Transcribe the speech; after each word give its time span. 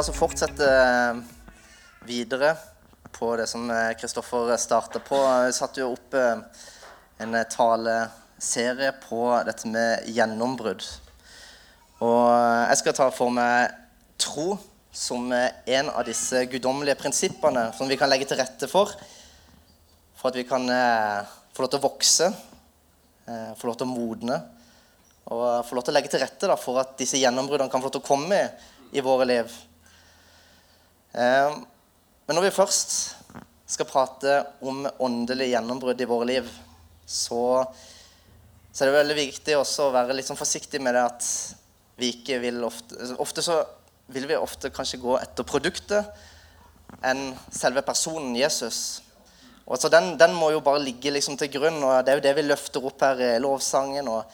Skal 0.00 0.14
ta 0.14 0.16
fortsette 0.16 0.66
eh, 0.66 1.16
videre 2.08 2.54
på 3.12 3.34
det 3.36 3.44
som 3.50 3.66
eh, 3.68 3.90
Kristoffer 4.00 4.54
starta 4.56 4.96
på. 5.04 5.18
Vi 5.44 5.52
satte 5.52 5.82
jo 5.82 5.90
opp 5.92 6.16
eh, 6.16 6.40
en 7.20 7.36
taleserie 7.52 8.94
på 9.02 9.20
dette 9.44 9.68
med 9.68 10.08
gjennombrudd. 10.08 10.86
Og 12.00 12.24
jeg 12.32 12.80
skal 12.80 12.96
ta 12.96 13.10
for 13.12 13.36
meg 13.36 13.76
tro 14.16 14.56
som 14.88 15.28
en 15.36 15.92
av 15.92 16.08
disse 16.08 16.46
guddommelige 16.48 16.96
prinsippene 17.04 17.68
som 17.76 17.92
vi 17.92 18.00
kan 18.00 18.08
legge 18.08 18.32
til 18.32 18.40
rette 18.40 18.72
for, 18.72 18.96
for 20.16 20.32
at 20.32 20.40
vi 20.40 20.48
kan 20.48 20.64
få 20.64 21.66
lov 21.66 21.74
til 21.74 21.82
å 21.82 21.88
vokse, 21.90 22.34
få 23.28 23.68
lov 23.68 23.76
til 23.76 23.90
å 23.90 23.92
modne 23.92 24.44
og 25.28 25.48
få 25.68 25.76
lov 25.76 25.84
til 25.84 25.92
å 25.92 26.00
legge 26.00 26.16
til 26.16 26.24
rette 26.24 26.56
for 26.56 26.80
at 26.88 26.96
disse 27.04 27.20
gjennombruddene 27.20 27.68
kan 27.68 27.84
få 27.84 27.92
lov 27.92 28.00
til 28.00 28.08
å 28.08 28.14
komme 28.14 28.46
i 28.96 29.04
våre 29.04 29.28
liv. 29.28 29.60
Ehm, 31.12 31.64
men 32.26 32.38
når 32.38 32.46
vi 32.46 32.54
først 32.54 32.92
skal 33.70 33.88
prate 33.88 34.36
om 34.66 34.84
åndelig 35.02 35.50
gjennombrudd 35.50 36.00
i 36.02 36.08
våre 36.10 36.28
liv, 36.28 36.50
så, 37.06 37.64
så, 38.70 38.84
er 38.84 38.90
det 38.90 38.98
veldig 38.98 39.16
viktig 39.18 39.56
også 39.58 39.88
å 39.88 39.94
være 39.94 40.14
litt 40.14 40.28
sånn 40.28 40.38
forsiktig 40.38 40.82
med 40.82 40.94
det 40.94 41.06
at 41.08 41.30
vi 42.00 42.12
ikke 42.14 42.38
vil 42.42 42.62
ofte 42.64 43.10
Ofte 43.20 43.42
så 43.44 43.58
vil 44.10 44.26
vi 44.30 44.38
ofte 44.38 44.70
kanskje 44.74 45.02
gå 45.02 45.16
etter 45.20 45.46
produktet 45.46 46.06
enn 47.06 47.28
selve 47.54 47.82
personen 47.86 48.34
Jesus. 48.34 49.00
Og 49.66 49.78
så 49.78 49.90
den, 49.92 50.16
den 50.18 50.32
må 50.34 50.48
jo 50.50 50.62
bare 50.66 50.82
ligge 50.82 51.12
liksom 51.14 51.36
til 51.38 51.50
grunn, 51.52 51.78
og 51.82 52.00
det 52.02 52.10
er 52.10 52.18
jo 52.18 52.24
det 52.24 52.32
vi 52.40 52.46
løfter 52.48 52.86
opp 52.86 53.04
her 53.06 53.22
i 53.22 53.34
lovsangen. 53.42 54.08
og 54.10 54.24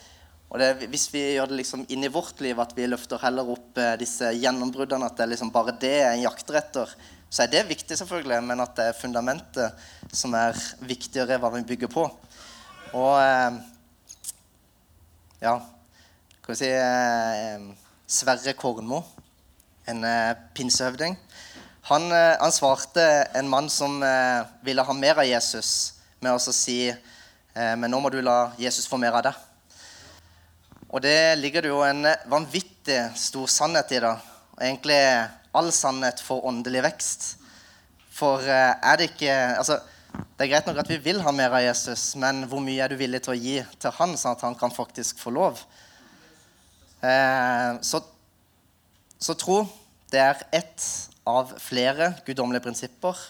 og 0.47 0.61
det, 0.63 0.89
Hvis 0.93 1.09
vi 1.13 1.23
gjør 1.35 1.51
det 1.51 1.59
liksom 1.61 1.85
inn 1.91 2.07
i 2.07 2.13
vårt 2.13 2.41
liv, 2.41 2.59
at 2.63 2.75
vi 2.77 2.87
løfter 2.87 3.21
heller 3.23 3.49
opp 3.57 3.79
eh, 3.83 3.97
disse 3.99 4.31
gjennombruddene, 4.39 5.09
at 5.09 5.19
det 5.19 5.31
liksom 5.33 5.51
bare 5.55 5.75
det 5.81 5.97
en 6.05 6.23
jakter 6.23 6.61
etter, 6.61 6.93
så 7.29 7.43
er 7.43 7.51
det 7.51 7.65
viktig, 7.69 7.97
selvfølgelig, 7.99 8.39
men 8.47 8.63
at 8.63 8.77
det 8.79 8.87
er 8.89 9.01
fundamentet 9.01 10.15
som 10.15 10.35
er 10.39 10.55
viktigere 10.87 11.41
hva 11.43 11.51
vi 11.57 11.65
bygger 11.67 11.91
på. 11.91 12.07
Og 12.95 13.17
eh, 13.19 13.59
ja 15.43 15.59
Skal 16.41 16.55
vi 16.55 16.59
si 16.61 16.71
eh, 16.71 17.67
Sverre 18.07 18.55
Kornmo, 18.55 19.03
en 19.91 20.05
eh, 20.07 20.39
pinsehøvding, 20.55 21.19
han, 21.91 22.07
eh, 22.15 22.37
han, 22.39 22.55
svarte 22.55 23.03
en 23.35 23.51
mann 23.51 23.69
som 23.71 23.99
eh, 24.03 24.47
ville 24.63 24.83
ha 24.87 24.95
mer 24.95 25.19
av 25.19 25.27
Jesus, 25.27 25.99
med 26.23 26.39
å 26.39 26.41
si 26.41 26.95
Men 27.57 27.89
nå 27.89 27.99
må 28.05 28.11
du 28.13 28.19
la 28.21 28.51
Jesus 28.61 28.85
få 28.85 28.99
mer 29.01 29.15
av 29.17 29.23
deg. 29.25 29.46
Og 30.89 31.03
det 31.03 31.39
ligger 31.41 31.65
det 31.65 31.73
jo 31.73 31.83
en 31.83 32.07
vanvittig 32.31 33.01
stor 33.19 33.51
sannhet 33.51 33.91
i. 33.97 34.01
da. 34.03 34.15
Egentlig 34.61 35.01
all 35.57 35.73
sannhet 35.75 36.23
for 36.23 36.47
åndelig 36.47 36.85
vekst. 36.87 37.27
For 38.15 38.45
eh, 38.45 38.73
er 38.77 38.97
det 38.97 39.11
ikke 39.11 39.35
altså, 39.59 39.81
Det 40.17 40.47
er 40.47 40.49
greit 40.49 40.69
nok 40.69 40.79
at 40.81 40.89
vi 40.89 40.97
vil 41.03 41.19
ha 41.21 41.33
mer 41.35 41.53
av 41.53 41.61
Jesus, 41.61 42.15
men 42.17 42.47
hvor 42.49 42.63
mye 42.65 42.81
er 42.81 42.89
du 42.89 42.97
villig 42.97 43.21
til 43.25 43.35
å 43.35 43.37
gi 43.37 43.57
til 43.83 43.93
han, 43.99 44.15
sånn 44.17 44.37
at 44.37 44.45
han 44.47 44.55
kan 44.57 44.73
faktisk 44.73 45.19
få 45.21 45.33
lov? 45.35 45.61
Eh, 47.05 47.77
så, 47.85 48.01
så 49.21 49.37
tro 49.37 49.59
det 50.13 50.23
er 50.23 50.41
ett 50.57 50.87
av 51.29 51.53
flere 51.61 52.15
guddommelige 52.25 52.65
prinsipper 52.65 53.21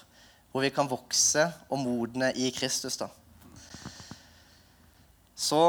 hvor 0.53 0.63
vi 0.63 0.71
kan 0.71 0.91
vokse 0.91 1.49
og 1.67 1.81
modne 1.83 2.31
i 2.39 2.53
Kristus. 2.55 3.01
da. 3.01 3.09
Så 5.35 5.63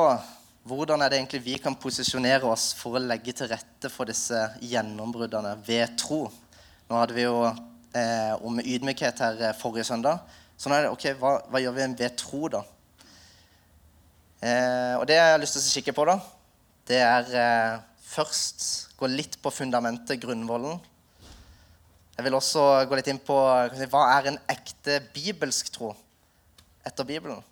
hvordan 0.68 1.02
er 1.02 1.12
det 1.12 1.20
egentlig 1.22 1.44
vi 1.46 1.56
kan 1.62 1.76
posisjonere 1.80 2.48
oss 2.50 2.70
for 2.76 2.98
å 2.98 3.04
legge 3.04 3.34
til 3.36 3.50
rette 3.52 3.92
for 3.94 4.10
disse 4.10 4.38
gjennombruddene 4.64 5.54
ved 5.68 5.96
tro? 6.00 6.26
Nå 6.88 7.00
hadde 7.00 7.16
vi 7.16 7.26
jo 7.26 7.42
eh, 7.48 8.34
om 8.44 8.60
ydmykhet 8.60 9.22
her 9.24 9.44
eh, 9.50 9.56
forrige 9.58 9.88
søndag. 9.88 10.24
Så 10.58 10.70
nå 10.70 10.78
er 10.78 10.88
det, 10.88 10.94
ok, 10.96 11.06
hva, 11.22 11.34
hva 11.52 11.62
gjør 11.62 11.76
vi 11.78 11.88
ved 12.02 12.18
tro, 12.20 12.42
da? 12.52 12.64
Eh, 14.42 14.94
og 15.00 15.08
det 15.10 15.18
jeg 15.18 15.34
har 15.34 15.42
lyst 15.42 15.58
til 15.58 15.64
å 15.64 15.76
kikke 15.80 15.96
på, 15.98 16.06
da, 16.10 16.18
det 16.90 17.02
er 17.02 17.32
eh, 17.42 17.80
først 18.08 18.68
gå 19.00 19.10
litt 19.12 19.38
på 19.42 19.54
fundamentet, 19.54 20.20
grunnvollen. 20.22 20.80
Jeg 22.18 22.26
vil 22.26 22.38
også 22.38 22.64
gå 22.90 22.98
litt 22.98 23.10
inn 23.12 23.22
på 23.22 23.38
hva 23.38 24.04
er 24.16 24.32
en 24.32 24.40
ekte 24.50 25.00
bibelsk 25.14 25.70
tro 25.76 25.92
etter 26.88 27.06
Bibelen. 27.06 27.44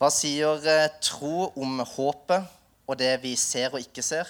Hva 0.00 0.08
sier 0.08 0.62
eh, 0.64 0.86
tro 1.04 1.50
om 1.60 1.82
håpet 1.84 2.46
og 2.88 2.96
det 2.96 3.18
vi 3.20 3.34
ser 3.36 3.74
og 3.74 3.82
ikke 3.84 4.00
ser? 4.00 4.24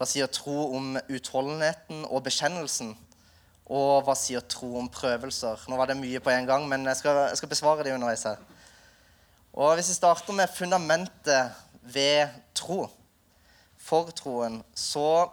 Hva 0.00 0.06
sier 0.08 0.30
tro 0.32 0.70
om 0.78 0.94
utholdenheten 1.04 2.06
og 2.08 2.22
bekjennelsen? 2.24 2.94
Og 3.68 4.06
hva 4.06 4.14
sier 4.16 4.40
tro 4.48 4.70
om 4.80 4.88
prøvelser? 4.88 5.66
Nå 5.68 5.76
var 5.76 5.92
det 5.92 5.98
mye 6.00 6.22
på 6.24 6.32
en 6.32 6.48
gang, 6.48 6.64
men 6.70 6.88
jeg 6.88 7.02
skal, 7.02 7.26
jeg 7.28 7.42
skal 7.42 7.52
besvare 7.52 7.84
det 7.84 7.92
underveis 7.92 8.24
her. 8.24 8.40
Og 9.52 9.76
Hvis 9.76 9.92
vi 9.92 9.98
starter 9.98 10.32
med 10.40 10.56
fundamentet 10.56 11.52
ved 11.84 12.32
tro, 12.56 12.86
for 13.76 14.08
troen, 14.16 14.62
så 14.72 15.28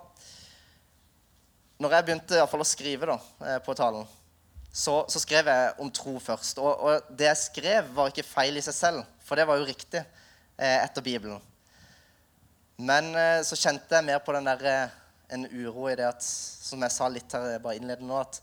Når 1.80 1.94
jeg 1.96 2.06
begynte 2.06 2.36
i 2.36 2.50
fall, 2.52 2.62
å 2.62 2.68
skrive 2.68 3.08
da, 3.09 3.16
eh, 3.48 3.62
på 3.63 3.74
talen, 3.74 4.03
så, 4.72 5.02
så, 5.09 5.19
skrev 5.19 5.48
jeg 5.50 5.72
om 5.81 5.90
tro 5.92 6.19
først. 6.19 6.59
Og, 6.62 6.84
og, 6.84 7.08
det 7.18 7.25
jeg 7.25 7.40
skrev, 7.40 7.90
var 7.96 8.12
ikke 8.12 8.28
feil 8.28 8.59
i 8.59 8.62
seg 8.62 8.75
selv. 8.75 9.02
For 9.31 9.40
det 9.40 9.46
var 9.47 9.62
jo 9.62 9.64
riktig 9.64 10.02
eh, 10.59 10.81
etter 10.84 11.00
Bibelen. 11.06 11.40
Men 12.84 13.06
eh, 13.16 13.38
så 13.47 13.56
kjente 13.56 13.96
jeg 13.96 14.03
mer 14.03 14.18
på 14.19 14.34
den 14.36 14.50
der, 14.50 14.66
eh, 14.68 14.97
en 15.31 15.46
uro 15.47 15.86
i 15.88 15.94
det 15.96 16.03
at 16.03 16.25
Som 16.25 16.84
jeg 16.84 16.92
sa 16.92 17.08
litt 17.08 17.31
her 17.31 17.62
bare 17.64 17.78
innledende 17.80 18.09
nå, 18.09 18.18
at, 18.19 18.42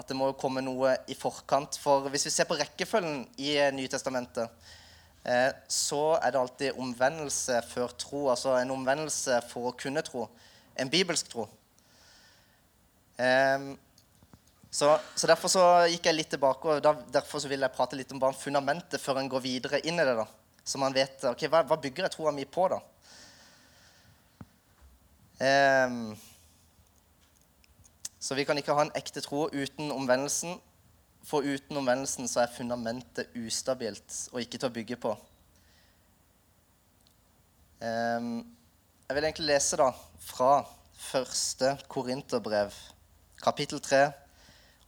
at 0.00 0.08
det 0.08 0.16
må 0.16 0.30
jo 0.30 0.38
komme 0.40 0.62
noe 0.64 0.94
i 1.12 1.16
forkant. 1.18 1.76
For 1.76 2.08
hvis 2.08 2.24
vi 2.24 2.32
ser 2.32 2.48
på 2.48 2.56
rekkefølgen 2.56 3.26
i 3.36 3.52
Nytestamentet, 3.76 4.72
så 5.68 6.02
er 6.22 6.32
det 6.32 6.40
alltid 6.40 6.80
omvendelse 6.80 7.60
før 7.68 7.92
tro. 8.00 8.22
Altså 8.32 8.56
en 8.56 8.72
omvendelse 8.72 9.42
for 9.50 9.68
å 9.68 9.76
kunne 9.76 10.00
tro. 10.08 10.24
En 10.72 10.88
bibelsk 10.88 11.28
tro. 11.34 11.44
Eh, 13.20 13.68
så, 14.70 14.98
så, 15.14 15.26
Derfor 15.26 15.48
så 15.48 15.64
gikk 15.88 16.06
jeg 16.10 16.16
litt 16.16 16.30
tilbake, 16.34 16.68
og 16.68 16.84
da, 16.84 16.92
derfor 17.12 17.40
så 17.40 17.48
vil 17.48 17.64
jeg 17.64 17.74
prate 17.74 17.96
litt 17.96 18.12
om 18.12 18.20
bare 18.20 18.36
fundamentet 18.36 19.00
før 19.00 19.22
en 19.22 19.30
går 19.32 19.44
videre 19.44 19.80
inn 19.80 20.00
i 20.00 20.04
det. 20.04 20.16
da. 20.18 20.26
Så 20.64 20.80
man 20.80 20.94
vet 20.96 21.24
ok, 21.24 21.46
hva, 21.48 21.62
hva 21.64 21.78
bygger 21.80 22.04
jeg 22.04 22.16
troa 22.18 22.32
mi 22.36 22.44
på, 22.44 22.68
da? 22.68 22.82
Um, 25.38 26.16
så 28.18 28.34
vi 28.34 28.44
kan 28.44 28.58
ikke 28.58 28.74
ha 28.74 28.84
en 28.84 28.96
ekte 28.98 29.22
tro 29.24 29.46
uten 29.54 29.92
omvendelsen. 29.94 30.58
For 31.28 31.44
uten 31.44 31.76
omvendelsen 31.80 32.28
så 32.28 32.42
er 32.44 32.52
fundamentet 32.52 33.32
ustabilt 33.36 34.14
og 34.32 34.42
ikke 34.42 34.60
til 34.60 34.68
å 34.68 34.74
bygge 34.74 35.00
på. 35.00 35.14
Um, 37.80 38.42
jeg 39.08 39.16
vil 39.16 39.24
egentlig 39.24 39.48
lese 39.54 39.78
da 39.80 39.92
fra 40.20 40.52
første 40.98 41.76
Korinterbrev, 41.88 42.74
kapittel 43.40 43.80
3 43.80 44.08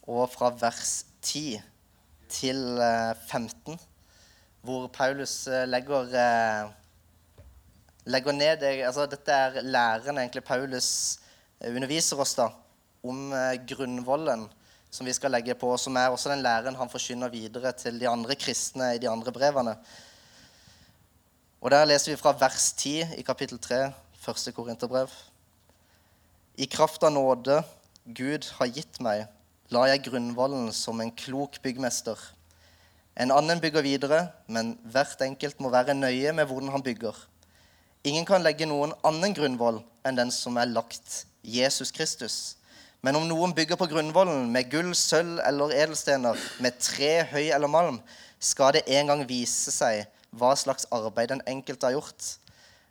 og 0.08 0.30
fra 0.32 0.50
vers 0.60 1.04
10 1.22 1.60
til 2.30 2.60
15, 3.28 3.72
eh, 3.72 3.78
hvor 4.62 4.86
Paulus 4.92 5.46
eh, 5.48 5.66
legger, 5.68 6.14
eh, 6.14 6.70
legger 8.06 8.32
ned 8.32 8.64
altså 8.86 9.06
Dette 9.10 9.32
er 9.32 9.60
læren 9.62 10.18
egentlig 10.18 10.44
Paulus 10.44 11.18
underviser 11.60 12.20
oss 12.20 12.34
da, 12.38 12.48
om 13.04 13.32
grunnvollen 13.68 14.46
som 14.90 15.06
vi 15.06 15.14
skal 15.14 15.30
legge 15.30 15.54
på, 15.54 15.70
som 15.78 15.96
er 15.96 16.10
også 16.10 16.32
den 16.32 16.42
læren 16.42 16.76
han 16.76 16.90
forkynner 16.90 17.30
videre 17.30 17.72
til 17.72 18.00
de 18.00 18.08
andre 18.08 18.34
kristne 18.34 18.94
i 18.94 18.98
de 18.98 19.08
andre 19.08 19.32
brevene. 19.32 19.76
Og 21.60 21.70
Der 21.70 21.84
leser 21.84 22.12
vi 22.12 22.16
fra 22.16 22.32
vers 22.40 22.72
10 22.72 23.20
i 23.20 23.22
kapittel 23.22 23.58
3, 23.58 23.92
første 24.20 24.52
Korinterbrev. 24.52 25.10
I 26.56 26.64
kraft 26.64 27.04
av 27.04 27.12
nåde 27.12 27.60
Gud 28.16 28.48
har 28.56 28.66
gitt 28.72 29.00
meg, 29.00 29.26
la 29.70 29.86
jeg 29.86 30.04
grunnvollen 30.08 30.70
som 30.74 31.00
en 31.00 31.12
klok 31.14 31.60
byggmester. 31.62 32.18
En 33.20 33.30
annen 33.34 33.60
bygger 33.62 33.84
videre, 33.86 34.20
men 34.50 34.74
hvert 34.90 35.20
enkelt 35.22 35.60
må 35.62 35.70
være 35.70 35.94
nøye 35.94 36.32
med 36.34 36.48
hvordan 36.48 36.72
han 36.74 36.82
bygger. 36.82 37.14
Ingen 38.04 38.26
kan 38.26 38.42
legge 38.42 38.66
noen 38.66 38.94
annen 39.06 39.34
grunnvoll 39.36 39.82
enn 40.08 40.18
den 40.18 40.32
som 40.34 40.56
er 40.58 40.70
lagt, 40.70 41.24
Jesus 41.44 41.92
Kristus. 41.94 42.38
Men 43.04 43.16
om 43.16 43.26
noen 43.28 43.54
bygger 43.56 43.78
på 43.80 43.88
grunnvollen 43.92 44.48
med 44.52 44.70
gull, 44.72 44.90
sølv 44.96 45.38
eller 45.46 45.74
edelstener, 45.76 46.40
med 46.60 46.80
tre, 46.80 47.12
høy 47.30 47.52
eller 47.52 47.70
malm, 47.70 48.00
skal 48.40 48.74
det 48.76 48.86
en 48.88 49.12
gang 49.12 49.22
vise 49.28 49.72
seg 49.72 50.06
hva 50.36 50.54
slags 50.56 50.88
arbeid 50.94 51.30
den 51.30 51.44
enkelte 51.48 51.86
har 51.86 51.98
gjort. 51.98 52.34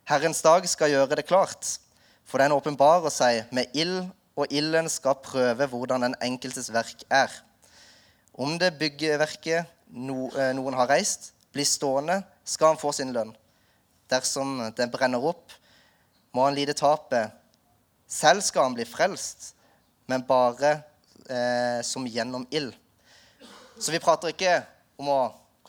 Herrens 0.08 0.40
dag 0.42 0.66
skal 0.70 0.94
gjøre 0.94 1.18
det 1.18 1.26
klart, 1.28 1.76
for 2.24 2.42
den 2.42 2.54
åpenbarer 2.54 3.12
seg 3.12 3.50
med 3.54 3.70
ild 3.74 4.08
og 4.40 4.52
ilden 4.54 4.88
skal 4.88 5.18
prøve 5.20 5.66
hvordan 5.68 6.06
den 6.06 6.16
enkeltes 6.24 6.70
verk 6.72 7.04
er. 7.12 7.32
Om 8.34 8.56
det 8.60 8.76
byggeverket 8.80 9.60
eh, 9.60 10.52
noen 10.56 10.78
har 10.78 10.88
reist, 10.88 11.32
blir 11.52 11.66
stående, 11.66 12.20
skal 12.44 12.72
han 12.72 12.80
få 12.80 12.92
sin 12.96 13.12
lønn. 13.12 13.34
Dersom 14.10 14.58
den 14.76 14.90
brenner 14.92 15.22
opp, 15.32 15.52
må 16.32 16.46
han 16.46 16.56
lide 16.56 16.76
tapet. 16.78 17.34
Selv 18.10 18.42
skal 18.46 18.68
han 18.68 18.76
bli 18.78 18.86
frelst, 18.88 19.52
men 20.10 20.24
bare 20.26 20.72
eh, 21.26 21.82
som 21.86 22.06
gjennom 22.06 22.46
ild. 22.50 22.72
Så 23.80 23.92
vi 23.92 24.02
prater 24.02 24.32
ikke 24.32 24.56
om 25.00 25.10
å 25.12 25.20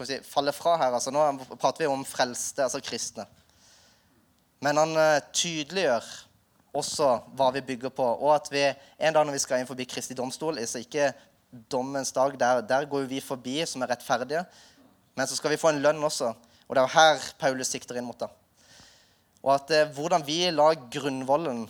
si, 0.06 0.18
falle 0.26 0.54
fra 0.56 0.78
her. 0.82 0.96
altså 0.96 1.14
Nå 1.14 1.22
prater 1.56 1.86
vi 1.86 1.92
om 1.92 2.06
frelste, 2.08 2.66
altså 2.66 2.82
kristne. 2.84 3.28
Men 4.62 4.78
han 4.78 4.98
eh, 4.98 5.24
tydeliggjør 5.34 6.10
også 6.72 7.08
hva 7.36 7.50
vi 7.56 7.64
bygger 7.68 7.92
på, 7.94 8.04
og 8.04 8.36
at 8.36 8.48
vi 8.52 8.64
en 8.64 9.14
dag 9.14 9.26
når 9.26 9.36
vi 9.36 9.44
skal 9.44 9.60
inn 9.60 9.70
forbi 9.70 9.88
Kristi 9.90 10.16
domstol, 10.16 10.60
så 10.68 10.80
ikke 10.80 11.12
dommens 11.72 12.14
dag, 12.16 12.38
der, 12.40 12.62
der 12.64 12.88
går 12.88 13.10
vi 13.12 13.20
forbi 13.24 13.60
som 13.68 13.84
er 13.84 13.92
rettferdige, 13.92 14.46
men 15.16 15.28
så 15.28 15.36
skal 15.36 15.52
vi 15.52 15.60
få 15.60 15.74
en 15.74 15.82
lønn 15.84 16.04
også. 16.04 16.32
Og 16.68 16.76
det 16.76 16.80
er 16.80 16.88
jo 16.88 16.96
her 16.96 17.26
Paulus 17.40 17.74
sikter 17.74 18.00
inn 18.00 18.08
mot 18.08 18.20
det. 18.20 18.30
Og 19.44 19.56
at 19.58 19.74
eh, 19.76 19.90
hvordan 19.92 20.24
vi 20.24 20.46
la 20.54 20.70
grunnvollen 20.94 21.66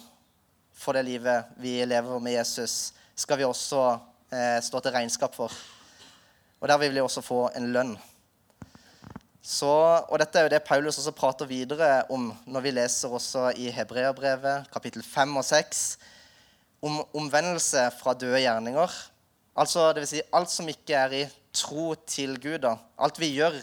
for 0.78 0.98
det 0.98 1.06
livet 1.08 1.50
vi 1.62 1.80
lever 1.86 2.22
med 2.22 2.36
Jesus, 2.36 2.94
skal 3.16 3.40
vi 3.40 3.48
også 3.48 3.82
eh, 4.30 4.60
stå 4.62 4.80
til 4.80 4.94
regnskap 4.94 5.34
for. 5.36 5.54
Og 6.62 6.70
der 6.70 6.78
vil 6.78 6.94
vi 6.94 7.02
også 7.02 7.24
få 7.26 7.48
en 7.58 7.72
lønn. 7.74 7.96
Så, 9.42 9.68
og 10.06 10.20
Dette 10.22 10.38
er 10.38 10.46
jo 10.46 10.52
det 10.54 10.62
Paulus 10.68 11.00
også 11.02 11.14
prater 11.18 11.50
videre 11.50 12.04
om 12.14 12.30
når 12.46 12.62
vi 12.62 12.74
leser 12.76 13.10
også 13.10 13.48
i 13.58 13.72
Hebreabrevet 13.74 14.68
kapittel 14.70 15.02
5 15.02 15.34
og 15.42 15.46
6 15.48 15.80
om 16.86 17.00
omvendelse 17.18 17.88
fra 17.98 18.14
døde 18.14 18.44
gjerninger. 18.44 18.94
Altså, 19.58 19.88
det 19.94 20.04
vil 20.04 20.12
si 20.12 20.22
alt 20.34 20.50
som 20.54 20.70
ikke 20.70 20.94
er 20.98 21.16
i 21.18 21.24
tro 21.54 21.96
til 22.08 22.38
Gud. 22.42 22.60
da. 22.62 22.76
Alt 23.02 23.20
vi 23.20 23.34
gjør 23.34 23.58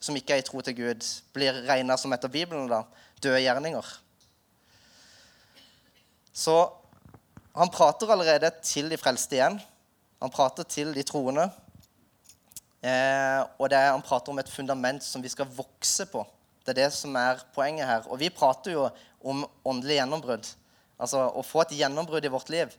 som 0.00 0.16
ikke 0.16 0.36
er 0.36 0.42
i 0.42 0.46
tro 0.46 0.62
til 0.62 0.76
Gud, 0.78 1.06
blir 1.34 1.64
regna 1.66 1.96
som 1.98 2.12
etter 2.14 2.30
Bibelen 2.30 2.70
da, 2.70 2.84
døde 3.22 3.42
gjerninger. 3.42 3.86
Så 6.32 6.54
han 7.58 7.70
prater 7.74 8.10
allerede 8.14 8.52
til 8.62 8.90
de 8.90 8.96
frelste 8.96 9.34
igjen. 9.34 9.58
Han 10.22 10.30
prater 10.30 10.62
til 10.62 10.94
de 10.94 11.02
troende. 11.02 11.48
Eh, 12.78 13.40
og 13.58 13.70
det 13.70 13.78
er, 13.78 13.90
han 13.90 14.04
prater 14.04 14.30
om 14.32 14.38
et 14.38 14.50
fundament 14.50 15.02
som 15.02 15.22
vi 15.22 15.30
skal 15.32 15.50
vokse 15.50 16.06
på. 16.10 16.22
Det 16.62 16.74
er 16.74 16.84
det 16.84 16.92
som 16.94 17.16
er 17.18 17.40
poenget 17.54 17.88
her. 17.88 18.06
Og 18.06 18.20
vi 18.20 18.30
prater 18.30 18.76
jo 18.76 18.86
om 19.24 19.46
åndelig 19.66 19.98
gjennombrudd. 19.98 20.46
Altså 20.98 21.24
å 21.32 21.42
få 21.46 21.64
et 21.64 21.76
gjennombrudd 21.78 22.26
i 22.26 22.32
vårt 22.32 22.50
liv. 22.52 22.74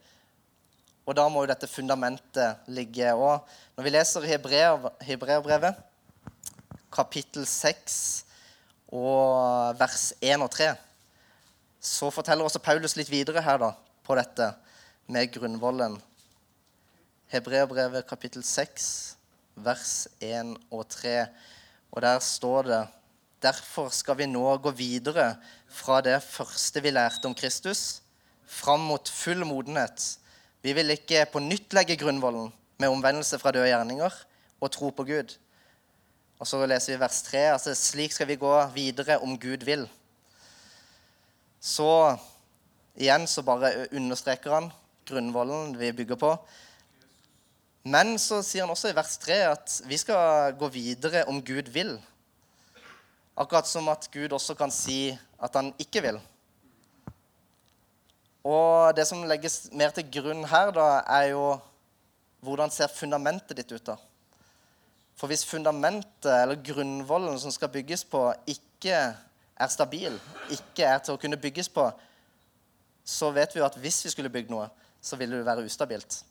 Og 1.09 1.15
da 1.17 1.25
må 1.31 1.43
jo 1.43 1.49
dette 1.49 1.67
fundamentet 1.67 2.69
ligge. 2.69 3.11
Og 3.17 3.41
når 3.75 3.87
vi 3.87 3.93
leser 3.95 4.27
Hebreerbrevet, 4.29 5.85
kapittel 6.93 7.45
6 7.49 7.95
og 8.93 9.79
vers 9.79 10.11
1 10.21 10.41
og 10.41 10.51
3, 10.53 10.71
så 11.79 12.09
forteller 12.11 12.45
også 12.45 12.61
Paulus 12.61 12.95
litt 12.99 13.11
videre 13.11 13.41
her 13.45 13.59
da, 13.61 13.71
på 14.03 14.17
dette 14.19 14.51
med 15.09 15.31
grunnvollen. 15.33 15.97
Hebreerbrevet 17.33 18.07
kapittel 18.09 18.43
6 18.45 19.08
vers 19.63 20.07
1 20.23 20.55
og 20.71 20.87
3. 20.89 21.25
Og 21.91 22.01
der 22.05 22.19
står 22.19 22.69
det 22.69 22.87
Derfor 23.39 23.87
skal 23.95 24.17
vi 24.19 24.25
nå 24.27 24.57
gå 24.59 24.71
videre 24.75 25.37
fra 25.71 26.01
det 26.03 26.17
første 26.23 26.81
vi 26.83 26.91
lærte 26.91 27.29
om 27.29 27.35
Kristus, 27.35 28.01
fram 28.43 28.83
mot 28.89 29.07
full 29.07 29.45
modenhet. 29.47 30.17
Vi 30.61 30.73
vil 30.75 30.91
ikke 30.91 31.23
på 31.31 31.39
nytt 31.39 31.71
legge 31.73 31.95
grunnvollen 31.95 32.49
med 32.79 32.91
omvendelse 32.91 33.39
fra 33.39 33.53
døde 33.55 33.69
gjerninger 33.71 34.17
og 34.59 34.71
tro 34.75 34.89
på 34.91 35.05
Gud. 35.07 35.37
Og 36.39 36.47
så 36.47 36.59
leser 36.67 36.93
vi 36.93 36.99
vers 36.99 37.21
3. 37.27 37.45
altså 37.53 37.75
Slik 37.75 38.11
skal 38.15 38.27
vi 38.27 38.39
gå 38.39 38.53
videre 38.75 39.19
om 39.23 39.39
Gud 39.39 39.63
vil. 39.67 39.87
Så 41.59 42.17
igjen 42.95 43.27
så 43.27 43.43
bare 43.43 43.87
understreker 43.91 44.55
han 44.55 44.71
grunnvollen 45.07 45.77
vi 45.79 45.91
bygger 45.95 46.19
på. 46.19 46.33
Men 47.83 48.17
så 48.19 48.41
sier 48.43 48.65
han 48.65 48.73
også 48.73 48.91
i 48.91 48.95
vers 48.97 49.15
3 49.23 49.37
at 49.53 49.75
vi 49.87 49.97
skal 49.97 50.55
gå 50.59 50.67
videre 50.73 51.23
om 51.31 51.39
Gud 51.43 51.71
vil. 51.71 51.95
Akkurat 53.39 53.67
som 53.67 53.87
at 53.87 54.09
Gud 54.11 54.35
også 54.35 54.55
kan 54.59 54.71
si 54.73 55.13
at 55.39 55.55
han 55.55 55.71
ikke 55.79 56.03
vil. 56.03 56.19
Og 58.43 58.95
det 58.95 59.05
som 59.07 59.23
legges 59.27 59.69
mer 59.75 59.93
til 59.95 60.07
grunn 60.11 60.43
her, 60.47 60.71
da, 60.75 60.87
er 61.07 61.31
jo 61.31 61.45
hvordan 62.43 62.71
ser 62.71 62.91
fundamentet 62.91 63.57
ditt 63.57 63.71
ut, 63.71 63.83
da? 63.83 63.97
For 65.19 65.27
hvis 65.27 65.43
fundamentet, 65.43 66.31
eller 66.31 66.61
grunnvollen 66.63 67.35
som 67.39 67.51
skal 67.51 67.71
bygges 67.71 68.05
på, 68.07 68.29
ikke 68.47 68.95
er 69.59 69.71
stabil, 69.71 70.15
ikke 70.55 70.87
er 70.87 71.01
til 71.03 71.17
å 71.17 71.19
kunne 71.19 71.39
bygges 71.39 71.67
på, 71.71 71.89
så 73.03 73.31
vet 73.35 73.55
vi 73.55 73.59
jo 73.59 73.67
at 73.67 73.75
hvis 73.79 73.99
vi 74.05 74.13
skulle 74.13 74.31
bygd 74.31 74.51
noe, 74.53 74.69
så 75.01 75.19
ville 75.19 75.39
det 75.39 75.47
være 75.47 75.65
ustabilt. 75.67 76.21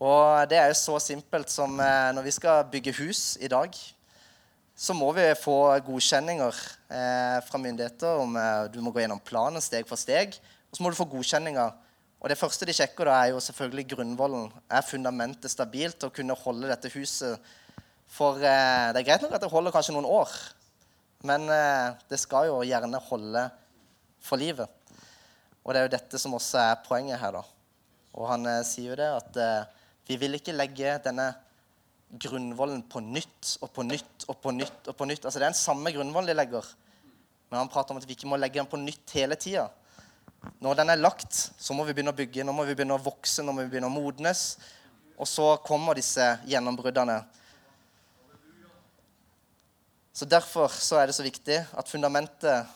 Og 0.00 0.48
det 0.48 0.56
er 0.56 0.70
jo 0.70 0.78
så 0.78 0.96
simpelt 1.02 1.50
som 1.52 1.76
eh, 1.80 2.10
når 2.16 2.24
vi 2.24 2.34
skal 2.34 2.64
bygge 2.72 2.94
hus 2.96 3.36
i 3.40 3.50
dag, 3.50 3.74
så 4.72 4.94
må 4.96 5.10
vi 5.12 5.26
få 5.36 5.56
godkjenninger 5.84 6.60
eh, 6.88 7.38
fra 7.44 7.60
myndigheter 7.60 8.22
om 8.22 8.36
eh, 8.40 8.68
du 8.72 8.80
må 8.82 8.90
gå 8.90 9.02
gjennom 9.02 9.20
planen 9.20 9.62
steg 9.62 9.86
for 9.88 10.00
steg. 10.00 10.38
Og 10.70 10.78
så 10.78 10.82
må 10.84 10.90
du 10.90 10.96
få 10.96 11.08
godkjenninger. 11.12 11.74
Og 12.22 12.30
det 12.30 12.38
første 12.40 12.66
de 12.66 12.74
sjekker, 12.74 13.04
da, 13.04 13.18
er 13.18 13.34
jo 13.34 13.42
selvfølgelig 13.42 13.90
grunnvollen. 13.92 14.48
Er 14.70 14.86
fundamentet 14.86 15.52
stabilt 15.52 15.98
til 16.00 16.08
å 16.08 16.14
kunne 16.14 16.38
holde 16.40 16.70
dette 16.70 16.90
huset? 16.94 17.52
For 18.12 18.38
det 18.40 18.48
er 18.48 19.06
greit 19.06 19.24
nok 19.24 19.36
at 19.36 19.42
det 19.42 19.50
holder 19.50 19.74
kanskje 19.74 19.94
noen 19.96 20.06
år, 20.06 20.30
men 21.24 21.46
det 22.10 22.18
skal 22.20 22.50
jo 22.50 22.58
gjerne 22.66 23.00
holde 23.08 23.46
for 24.22 24.38
livet. 24.38 24.68
Og 25.64 25.72
det 25.72 25.80
er 25.80 25.86
jo 25.86 25.94
dette 25.94 26.20
som 26.20 26.36
også 26.36 26.60
er 26.60 26.82
poenget 26.84 27.18
her, 27.22 27.40
da. 27.40 27.42
Og 28.12 28.28
han 28.28 28.46
sier 28.68 28.92
jo 28.92 28.98
det 29.00 29.08
at 29.16 29.40
vi 30.06 30.18
vil 30.18 30.38
ikke 30.38 30.54
legge 30.54 30.96
denne 31.04 31.30
grunnvollen 32.12 32.82
på 32.90 33.00
nytt 33.00 33.56
og 33.62 33.70
på 33.72 33.84
nytt 33.86 34.26
og 34.28 34.40
på 34.42 34.52
nytt. 34.52 34.88
og 34.88 34.96
på 34.96 35.06
nytt. 35.08 35.24
Altså 35.24 35.38
Det 35.38 35.46
er 35.46 35.52
den 35.52 35.58
samme 35.58 35.92
grunnvollen 35.92 36.28
de 36.28 36.36
legger, 36.36 36.66
men 37.50 37.58
han 37.58 37.68
prater 37.68 37.94
om 37.94 38.00
at 38.00 38.08
vi 38.08 38.16
ikke 38.16 38.28
må 38.28 38.36
legge 38.36 38.60
den 38.60 38.68
på 38.68 38.80
nytt 38.80 39.10
hele 39.16 39.36
tida. 39.36 39.70
Når 40.60 40.74
den 40.74 40.90
er 40.90 40.96
lagt, 40.96 41.32
så 41.58 41.74
må 41.74 41.84
vi 41.84 41.92
begynne 41.94 42.12
å 42.12 42.18
bygge, 42.18 42.44
nå 42.44 42.52
må 42.52 42.64
vi 42.66 42.74
begynne 42.74 42.96
å 42.98 43.02
vokse, 43.02 43.42
nå 43.42 43.52
må 43.52 43.62
vi 43.62 43.70
begynne 43.70 43.90
å 43.90 43.94
modnes. 43.94 44.58
Og 45.16 45.28
så 45.28 45.56
kommer 45.62 45.94
disse 45.94 46.24
gjennombruddene. 46.50 47.20
Så 50.12 50.26
Derfor 50.28 50.68
så 50.68 50.98
er 50.98 51.06
det 51.06 51.14
så 51.16 51.24
viktig 51.24 51.60
at 51.62 51.88
fundamentet, 51.88 52.66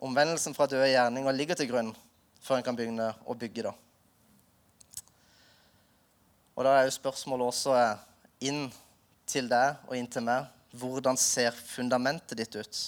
omvendelsen 0.00 0.56
fra 0.56 0.66
døde 0.66 0.88
gjerninger, 0.88 1.36
ligger 1.36 1.60
til 1.60 1.68
grunn 1.70 1.92
før 2.40 2.58
en 2.58 2.66
kan 2.66 2.76
begynne 2.76 3.12
å 3.28 3.36
bygge. 3.36 3.68
da. 3.68 3.74
Og 6.60 6.66
da 6.66 6.74
er 6.76 6.90
jo 6.90 6.92
spørsmålet 6.92 7.48
også 7.48 7.72
eh, 7.72 8.00
inn 8.50 8.66
til 9.24 9.46
deg 9.48 9.78
og 9.88 9.94
inn 9.96 10.08
til 10.12 10.26
meg 10.26 10.50
hvordan 10.76 11.16
ser 11.16 11.56
fundamentet 11.56 12.36
ditt 12.36 12.52
ut? 12.52 12.80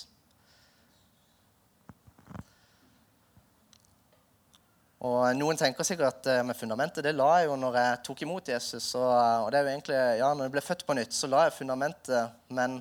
Og 5.09 5.25
Noen 5.39 5.57
tenker 5.57 5.89
sikkert 5.89 6.21
at 6.21 6.29
eh, 6.35 6.43
med 6.45 6.59
fundamentet 6.59 7.09
det 7.09 7.15
la 7.17 7.31
jeg 7.41 7.49
jo 7.49 7.57
når 7.63 7.81
jeg 7.81 8.03
tok 8.11 8.21
imot 8.27 8.53
Jesus. 8.53 8.91
Og, 8.93 9.09
og 9.09 9.49
det 9.49 9.63
er 9.63 9.65
jo 9.65 9.73
egentlig, 9.73 10.01
ja, 10.21 10.29
når 10.37 10.51
jeg 10.51 10.57
ble 10.59 10.67
født 10.69 10.85
på 10.91 11.01
nytt, 11.01 11.17
så 11.17 11.33
la 11.33 11.47
jeg 11.49 11.57
fundamentet. 11.63 12.37
Men 12.53 12.77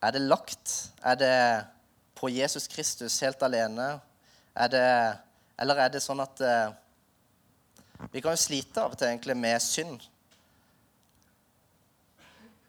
er 0.00 0.16
det 0.16 0.24
lagt? 0.24 0.72
Er 1.04 1.20
det 1.20 1.36
på 2.16 2.32
Jesus 2.32 2.64
Kristus 2.64 3.20
helt 3.20 3.44
alene? 3.44 3.98
Er 4.56 4.72
det, 4.72 4.88
eller 5.60 5.84
er 5.84 5.92
det 5.92 6.00
sånn 6.00 6.24
at 6.24 6.40
eh, 6.40 6.72
vi 8.10 8.20
kan 8.20 8.34
jo 8.34 8.40
slite 8.40 8.82
av 8.82 8.94
og 8.94 8.98
til 8.98 9.10
egentlig 9.12 9.36
med 9.38 9.62
synd. 9.62 10.08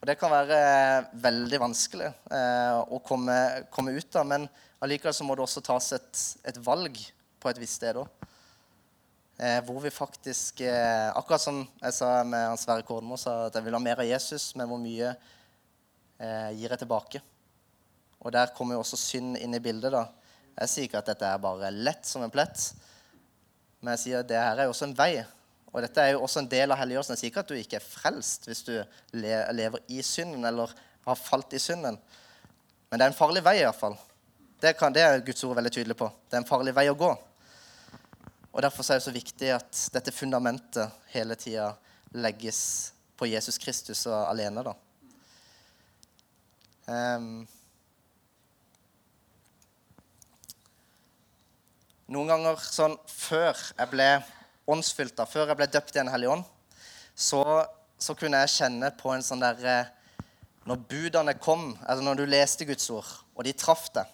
Og 0.03 0.07
det 0.09 0.17
kan 0.19 0.33
være 0.33 0.59
eh, 0.59 1.09
veldig 1.23 1.59
vanskelig 1.63 2.09
eh, 2.11 2.77
å 2.91 2.99
komme, 3.07 3.37
komme, 3.71 3.95
ut 3.95 4.17
av. 4.19 4.27
Men 4.27 4.49
allikevel 4.83 5.15
så 5.15 5.23
må 5.23 5.37
det 5.39 5.45
også 5.45 5.63
tas 5.63 5.93
et, 5.95 6.23
et 6.51 6.59
valg 6.65 6.99
på 7.39 7.51
et 7.51 7.61
visst 7.61 7.79
sted 7.79 8.01
òg. 8.01 8.27
Eh, 9.39 9.61
hvor 9.65 9.79
vi 9.81 9.89
faktisk 9.89 10.61
eh, 10.61 11.07
Akkurat 11.17 11.41
som 11.41 11.63
jeg 11.63 11.95
sa 11.95 12.09
med 12.27 12.51
Hans 12.51 12.67
Sverre 12.67 12.85
Kordmo, 12.85 13.15
sa 13.17 13.47
at 13.47 13.55
jeg 13.57 13.65
vil 13.65 13.73
ha 13.73 13.81
mer 13.81 14.03
av 14.03 14.09
Jesus, 14.11 14.51
men 14.59 14.67
hvor 14.69 14.81
mye 14.81 15.09
eh, 15.09 16.51
gir 16.59 16.67
jeg 16.69 16.83
tilbake? 16.83 17.23
Og 18.19 18.35
der 18.35 18.53
kommer 18.55 18.77
jo 18.77 18.83
også 18.83 18.99
synd 18.99 19.39
inn 19.39 19.55
i 19.55 19.63
bildet. 19.63 19.95
da. 19.95 20.05
Jeg 20.59 20.71
sier 20.71 20.87
ikke 20.87 21.01
at 21.01 21.09
dette 21.09 21.31
er 21.31 21.41
bare 21.41 21.71
lett 21.73 22.05
som 22.07 22.23
en 22.23 22.31
plett. 22.31 22.69
Men 23.83 23.97
jeg 23.97 24.01
sier 24.05 24.23
at 24.23 24.29
det 24.31 24.39
her 24.39 24.61
er 24.61 24.69
jo 24.69 24.73
også 24.73 24.87
en 24.87 24.95
vei. 24.95 25.11
Og 25.73 25.81
dette 25.83 25.99
er 25.99 26.13
jo 26.13 26.23
også 26.23 26.39
en 26.39 26.49
del 26.49 26.71
av 26.71 26.79
helliggjørelsen. 26.79 27.17
Jeg 27.17 27.19
sier 27.19 27.31
ikke 27.33 27.43
at 27.43 27.51
du 27.51 27.59
ikke 27.59 27.79
er 27.81 27.85
frelst 27.85 28.47
hvis 28.47 28.63
du 28.63 28.73
lever 29.11 29.83
i 29.91 29.99
synden 30.05 30.45
eller 30.47 30.71
har 31.03 31.19
falt 31.19 31.53
i 31.57 31.59
synden. 31.59 31.97
Men 32.89 32.99
det 33.01 33.05
er 33.05 33.11
en 33.11 33.17
farlig 33.17 33.43
vei 33.43 33.57
iallfall. 33.59 33.97
Det, 34.63 34.75
kan, 34.79 34.93
det 34.95 35.03
er 35.03 35.23
Guds 35.27 35.43
ord 35.43 35.57
veldig 35.57 35.73
tydelig 35.75 35.97
på. 35.99 36.07
Det 36.29 36.37
er 36.37 36.43
en 36.43 36.47
farlig 36.47 36.71
vei 36.77 36.85
å 36.87 36.95
gå. 36.95 37.09
Og 38.53 38.61
Derfor 38.61 38.85
er 38.85 39.01
det 39.01 39.07
så 39.07 39.15
viktig 39.15 39.49
at 39.51 39.81
dette 39.95 40.13
fundamentet 40.13 40.93
hele 41.11 41.35
tida 41.35 41.71
legges 42.13 42.61
på 43.17 43.27
Jesus 43.27 43.57
Kristus 43.59 44.05
og 44.05 44.21
alene. 44.29 44.63
da. 44.63 44.75
Um, 46.85 47.47
Noen 52.13 52.29
ganger 52.29 52.59
sånn 52.61 52.93
før 53.09 53.57
jeg 53.57 53.89
ble 53.89 54.07
åndsfylt, 54.69 55.15
da, 55.17 55.25
før 55.25 55.49
jeg 55.49 55.57
ble 55.57 55.67
døpt 55.71 55.95
i 55.95 56.01
en 56.03 56.11
hellig 56.13 56.29
ånd, 56.35 56.43
så, 57.15 57.41
så, 57.97 58.13
kunne 58.17 58.41
jeg 58.43 58.51
kjenne 58.53 58.91
på 58.99 59.13
en 59.13 59.23
sånn 59.25 59.41
derre 59.41 59.83
Når 60.69 60.79
budene 60.89 61.33
kom, 61.41 61.73
altså 61.83 62.03
når 62.05 62.21
du 62.21 62.29
leste 62.29 62.67
Guds 62.69 62.85
ord, 62.93 63.09
og 63.35 63.43
de 63.43 63.51
traff 63.57 63.89
deg, 63.95 64.07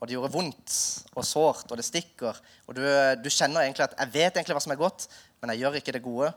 og 0.00 0.08
det 0.08 0.16
gjorde 0.16 0.32
vondt 0.32 0.72
og 1.14 1.22
sårt, 1.24 1.68
og 1.70 1.78
det 1.78 1.84
stikker, 1.86 2.40
og 2.66 2.74
du, 2.74 2.82
du 3.22 3.28
kjenner 3.30 3.62
egentlig 3.62 3.84
at 3.84 3.94
'Jeg 3.94 4.12
vet 4.14 4.32
egentlig 4.32 4.56
hva 4.56 4.64
som 4.64 4.74
er 4.74 4.80
godt, 4.80 5.06
men 5.40 5.52
jeg 5.52 5.62
gjør 5.62 5.78
ikke 5.78 5.94
det 5.94 6.02
gode', 6.02 6.32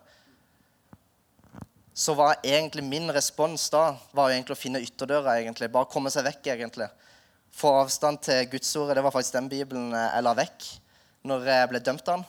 så 1.96 2.14
var 2.14 2.44
egentlig 2.44 2.84
min 2.86 3.10
respons 3.12 3.66
da 3.74 3.96
var 4.14 4.30
jo 4.30 4.36
egentlig 4.38 4.56
å 4.56 4.60
finne 4.62 4.84
ytterdøra. 4.84 5.40
egentlig, 5.40 5.72
Bare 5.72 5.90
komme 5.90 6.12
seg 6.12 6.24
vekk. 6.28 6.48
egentlig. 6.54 6.88
Få 7.52 7.74
avstand 7.82 8.22
til 8.24 8.46
Gudsordet. 8.48 8.96
Det 8.96 9.04
var 9.04 9.12
faktisk 9.12 9.34
den 9.34 9.50
bibelen 9.50 9.92
jeg 9.92 10.24
la 10.24 10.34
vekk 10.38 10.70
når 11.28 11.48
jeg 11.52 11.70
ble 11.72 11.82
dømt 11.84 12.12
av 12.12 12.20
han. 12.20 12.28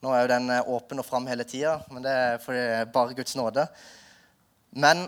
Nå 0.00 0.12
er 0.14 0.22
jo 0.22 0.30
den 0.32 0.52
åpen 0.72 1.02
og 1.02 1.06
fram 1.06 1.28
hele 1.28 1.44
tida, 1.48 1.78
men 1.92 2.04
det 2.04 2.12
er 2.12 2.88
bare 2.92 3.16
Guds 3.16 3.36
nåde. 3.36 3.66
Men 4.72 5.04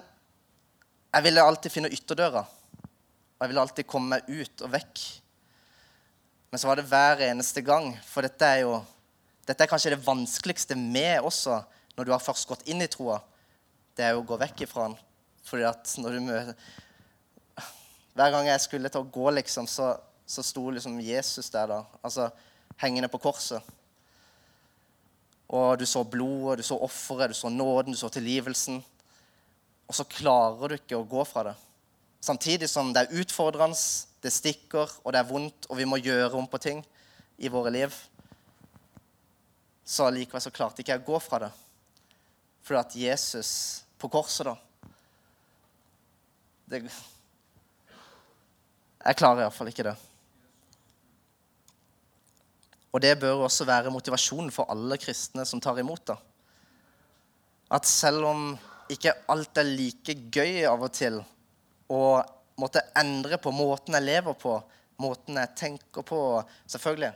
jeg 1.12 1.26
ville 1.26 1.44
alltid 1.44 1.72
finne 1.72 1.92
ytterdøra. 1.92 2.44
Og 2.44 3.44
jeg 3.44 3.52
ville 3.52 3.64
alltid 3.64 3.88
komme 3.88 4.16
meg 4.16 4.28
ut 4.28 4.64
og 4.64 4.72
vekk. 4.72 5.02
Men 6.52 6.60
så 6.60 6.68
var 6.68 6.78
det 6.78 6.88
hver 6.90 7.24
eneste 7.30 7.64
gang. 7.64 7.90
For 8.04 8.24
dette 8.24 8.48
er 8.48 8.64
jo 8.66 8.78
dette 9.48 9.64
er 9.64 9.70
kanskje 9.70 9.96
det 9.96 10.04
vanskeligste 10.04 10.76
med 10.78 11.24
også, 11.26 11.58
når 11.96 12.06
du 12.06 12.12
har 12.14 12.22
først 12.22 12.46
gått 12.48 12.68
inn 12.70 12.84
i 12.84 12.90
troa 12.90 13.18
det 13.96 14.06
er 14.06 14.14
jo 14.14 14.22
å 14.22 14.26
gå 14.26 14.38
vekk 14.40 14.64
ifra 14.66 14.86
han. 14.88 14.96
Fordi 15.46 15.66
at 15.68 15.92
når 16.00 16.16
du 16.16 16.24
møter 16.24 16.54
Hver 18.12 18.28
gang 18.34 18.46
jeg 18.50 18.60
skulle 18.60 18.90
til 18.92 19.00
å 19.00 19.08
gå, 19.08 19.30
liksom, 19.38 19.66
så, 19.68 19.94
så 20.28 20.42
sto 20.44 20.66
liksom 20.70 20.98
Jesus 21.00 21.48
der, 21.52 21.70
da. 21.70 21.78
Altså 22.04 22.26
hengende 22.82 23.10
på 23.10 23.20
korset. 23.22 23.62
Og 25.52 25.78
du 25.78 25.84
så 25.86 26.04
blodet, 26.04 26.62
du 26.62 26.66
så 26.66 26.78
offeret, 26.80 27.32
du 27.32 27.36
så 27.36 27.50
nåden, 27.52 27.92
du 27.92 27.98
så 27.98 28.08
tilgivelsen. 28.12 28.80
Og 29.88 29.94
så 29.96 30.06
klarer 30.08 30.72
du 30.72 30.78
ikke 30.78 30.98
å 30.98 31.08
gå 31.08 31.24
fra 31.28 31.50
det. 31.50 31.56
Samtidig 32.22 32.70
som 32.70 32.92
det 32.94 33.02
er 33.02 33.20
utfordrende, 33.20 33.76
det 34.22 34.32
stikker, 34.32 34.90
og 35.02 35.12
det 35.12 35.20
er 35.20 35.28
vondt, 35.28 35.66
og 35.68 35.76
vi 35.76 35.86
må 35.88 35.98
gjøre 35.98 36.38
om 36.38 36.46
på 36.46 36.60
ting 36.62 36.84
i 37.42 37.50
våre 37.50 37.72
liv, 37.74 37.94
så 39.84 40.06
likevel 40.14 40.44
så 40.44 40.52
klarte 40.54 40.80
ikke 40.80 40.94
jeg 40.94 41.02
å 41.02 41.08
gå 41.08 41.18
fra 41.20 41.40
det. 41.42 41.50
Fordi 42.62 42.78
at 42.78 42.94
Jesus 42.96 43.50
på 43.98 44.08
korset, 44.08 44.46
da 44.46 44.56
det, 46.72 46.86
Jeg 49.02 49.18
klarer 49.18 49.42
iallfall 49.42 49.68
ikke 49.68 49.84
det. 49.90 49.96
Og 52.92 53.00
det 53.00 53.14
bør 53.20 53.46
også 53.46 53.64
være 53.68 53.92
motivasjonen 53.92 54.52
for 54.52 54.68
alle 54.72 54.98
kristne 55.00 55.46
som 55.48 55.60
tar 55.60 55.80
imot. 55.80 56.04
det. 56.06 56.18
At 57.72 57.88
selv 57.88 58.26
om 58.28 58.52
ikke 58.92 59.14
alt 59.32 59.58
er 59.58 59.68
like 59.68 60.14
gøy 60.34 60.66
av 60.68 60.82
og 60.84 60.92
til, 60.92 61.22
og 61.88 62.20
måtte 62.60 62.84
endre 63.00 63.38
på 63.40 63.52
måten 63.54 63.96
jeg 63.96 64.04
lever 64.04 64.36
på, 64.36 64.58
måten 65.00 65.38
jeg 65.40 65.56
tenker 65.56 66.04
på 66.06 66.18
Selvfølgelig, 66.68 67.12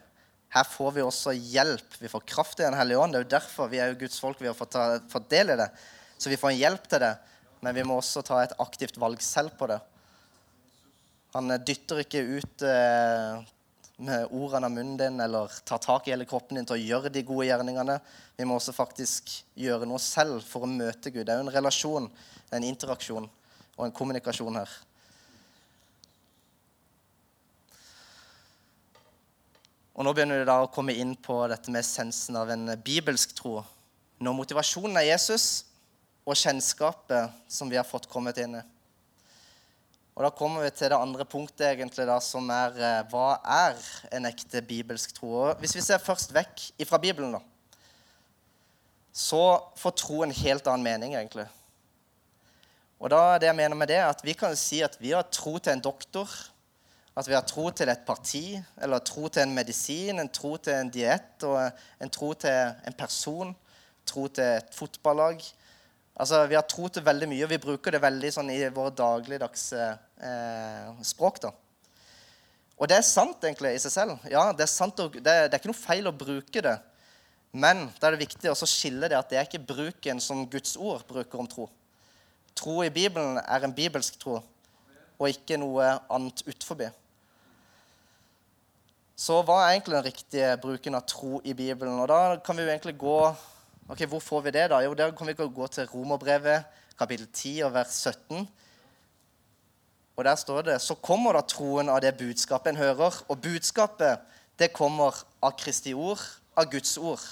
her 0.57 0.65
får 0.65 0.95
vi 0.97 1.05
også 1.05 1.35
hjelp. 1.37 1.99
Vi 2.01 2.09
får 2.09 2.25
kraft 2.25 2.61
i 2.61 2.65
Den 2.65 2.79
hellige 2.79 2.99
ånd. 2.99 3.13
Det 3.13 3.19
er 3.19 3.27
jo 3.27 3.35
derfor 3.37 3.69
vi 3.69 3.81
er 3.83 3.93
jo 3.93 3.99
Guds 4.01 4.19
folk. 4.23 4.41
Vi 4.41 4.49
har 4.49 4.57
fått, 4.57 4.79
fått 5.13 5.29
del 5.31 5.53
i 5.53 5.59
det. 5.59 5.69
Så 6.17 6.31
vi 6.33 6.39
får 6.41 6.55
en 6.55 6.61
hjelp 6.63 6.87
til 6.89 7.03
det. 7.03 7.13
Men 7.61 7.77
vi 7.77 7.85
må 7.85 7.99
også 7.99 8.23
ta 8.25 8.41
et 8.43 8.55
aktivt 8.63 8.97
valg 9.01 9.21
selv 9.25 9.53
på 9.59 9.69
det. 9.69 9.81
Han 11.37 11.53
dytter 11.67 12.01
ikke 12.01 12.23
ut 12.39 12.65
eh, 12.65 13.45
med 13.97 14.27
ordene 14.31 14.69
av 14.69 14.73
munnen 14.75 14.97
din 15.01 15.21
eller 15.21 15.53
ta 15.65 15.79
tak 15.79 16.09
i 16.09 16.13
hele 16.13 16.27
kroppen 16.29 16.59
din 16.59 16.67
til 16.69 16.77
å 16.77 16.83
gjøre 16.83 17.13
de 17.13 17.23
gode 17.25 17.47
gjerningene. 17.49 17.97
Vi 18.37 18.45
må 18.45 18.59
også 18.59 18.75
faktisk 18.77 19.33
gjøre 19.57 19.89
noe 19.89 20.03
selv 20.03 20.45
for 20.45 20.67
å 20.67 20.71
møte 20.71 21.11
Gud. 21.11 21.25
Det 21.25 21.33
er 21.33 21.41
jo 21.41 21.47
en 21.47 21.55
relasjon, 21.55 22.11
en 22.53 22.67
interaksjon 22.67 23.29
og 23.77 23.87
en 23.87 23.97
kommunikasjon 23.97 24.61
her. 24.61 24.75
Og 29.97 30.05
Nå 30.05 30.13
begynner 30.13 30.43
vi 30.43 30.49
da 30.51 30.59
å 30.61 30.69
komme 30.69 30.93
inn 30.93 31.15
på 31.17 31.39
dette 31.49 31.73
med 31.73 31.81
essensen 31.81 32.37
av 32.37 32.53
en 32.53 32.69
bibelsk 32.85 33.33
tro. 33.39 33.63
Når 34.21 34.37
motivasjonen 34.37 35.01
er 35.01 35.13
Jesus 35.15 35.65
og 36.27 36.37
kjennskapet 36.37 37.33
som 37.49 37.71
vi 37.73 37.79
har 37.81 37.89
fått 37.89 38.11
kommet 38.13 38.37
inn 38.43 38.59
i. 38.61 38.65
Og 40.17 40.25
Da 40.25 40.31
kommer 40.33 40.65
vi 40.65 40.71
til 40.73 40.89
det 40.89 40.97
andre 40.97 41.27
punktet, 41.29 41.67
egentlig 41.75 42.07
da, 42.09 42.17
som 42.25 42.49
er 42.49 42.79
eh, 42.81 43.03
hva 43.13 43.37
er 43.45 43.77
en 44.17 44.25
ekte 44.25 44.63
bibelsk 44.65 45.13
tro? 45.19 45.51
Hvis 45.61 45.77
vi 45.77 45.85
ser 45.85 46.01
først 46.01 46.33
vekk 46.33 46.63
fra 46.89 47.01
Bibelen, 47.03 47.37
da, 47.37 47.43
så 49.13 49.43
får 49.77 49.97
tro 50.01 50.23
en 50.25 50.33
helt 50.33 50.67
annen 50.73 50.89
mening, 50.89 51.19
egentlig. 51.21 51.45
Og 52.97 53.13
da, 53.13 53.37
det 53.37 53.51
jeg 53.51 53.59
mener 53.61 53.77
med 53.77 53.93
det, 53.93 54.01
er 54.01 54.09
at 54.09 54.25
Vi 54.25 54.33
kan 54.33 54.57
si 54.57 54.81
at 54.81 54.97
vi 55.01 55.13
har 55.13 55.29
tro 55.29 55.59
til 55.59 55.77
en 55.77 55.85
doktor 55.85 56.33
at 57.17 57.29
vi 57.29 57.33
har 57.33 57.45
tro 57.49 57.71
til 57.73 57.89
et 57.89 58.03
parti, 58.05 58.59
eller 58.85 59.01
tro 59.01 59.29
til 59.33 59.47
en 59.47 59.55
medisin, 59.57 60.19
en 60.21 60.29
tro 60.29 60.57
til 60.61 60.75
en 60.77 60.91
diett 60.93 61.45
en 61.45 62.11
tro 62.13 62.35
til 62.37 62.75
en 62.85 62.97
person, 62.97 63.55
tro 64.05 64.27
til 64.29 64.45
et 64.45 64.75
fotballag. 64.77 65.41
Altså, 66.17 66.47
Vi 66.47 66.55
har 66.55 66.67
tro 66.69 66.89
til 66.89 67.05
veldig 67.05 67.29
mye, 67.29 67.45
og 67.45 67.51
vi 67.51 67.59
bruker 67.59 67.91
det 67.91 68.03
veldig 68.03 68.33
sånn 68.33 68.51
i 68.53 68.69
våre 68.69 68.93
dagligdagse 68.93 69.97
eh, 70.23 70.91
språk. 71.07 71.41
da. 71.43 71.53
Og 72.77 72.89
det 72.89 72.99
er 72.99 73.07
sant 73.09 73.45
egentlig 73.45 73.73
i 73.77 73.81
seg 73.81 73.95
selv. 73.95 74.29
Ja, 74.31 74.51
Det 74.53 74.67
er 74.67 74.73
sant, 74.73 74.97
det, 74.97 75.23
det 75.23 75.33
er 75.49 75.59
ikke 75.59 75.73
noe 75.73 75.79
feil 75.79 76.09
å 76.09 76.17
bruke 76.17 76.63
det. 76.65 76.77
Men 77.57 77.87
da 77.97 78.09
er 78.09 78.17
det 78.17 78.27
viktig 78.27 78.51
å 78.53 78.69
skille 78.69 79.09
det 79.09 79.17
at 79.17 79.31
det 79.33 79.39
er 79.41 79.49
ikke 79.49 79.65
bruken 79.65 80.21
som 80.21 80.45
Guds 80.51 80.77
ord 80.77 81.07
bruker 81.09 81.41
om 81.41 81.49
tro. 81.49 81.71
Tro 82.57 82.83
i 82.85 82.93
Bibelen 82.93 83.39
er 83.41 83.65
en 83.65 83.75
bibelsk 83.77 84.19
tro, 84.21 84.41
og 85.17 85.29
ikke 85.33 85.59
noe 85.61 85.89
annet 86.13 86.43
utforbi. 86.49 86.89
Så 89.17 89.39
hva 89.49 89.63
er 89.63 89.75
egentlig 89.75 89.97
den 89.97 90.05
riktige 90.11 90.49
bruken 90.61 90.99
av 90.99 91.07
tro 91.09 91.41
i 91.41 91.55
Bibelen? 91.57 91.97
Og 92.03 92.09
da 92.11 92.37
kan 92.45 92.57
vi 92.57 92.67
jo 92.67 92.73
egentlig 92.73 92.99
gå 93.01 93.19
ok, 93.89 94.03
Hvor 94.11 94.21
får 94.21 94.41
vi 94.45 94.51
det, 94.51 94.67
da? 94.69 94.83
Jo, 94.85 94.93
der 94.95 95.15
kan 95.17 95.27
vi 95.27 95.33
gå 95.33 95.67
til 95.73 95.89
Romerbrevet, 95.89 96.65
kapittel 96.99 97.27
10 97.33 97.63
og 97.69 97.73
vers 97.73 97.95
17. 98.05 98.49
Og 100.17 100.25
der 100.25 100.35
står 100.35 100.63
det 100.63 100.81
Så 100.81 100.95
kommer 100.95 101.37
da 101.37 101.43
troen 101.45 101.89
av 101.93 102.01
det 102.01 102.17
budskapet 102.17 102.73
en 102.73 102.81
hører. 102.81 103.23
Og 103.29 103.41
budskapet, 103.41 104.21
det 104.59 104.73
kommer 104.73 105.15
av 105.43 105.57
Kristi 105.59 105.93
ord, 105.95 106.23
av 106.57 106.71
Guds 106.73 106.97
ord. 106.97 107.25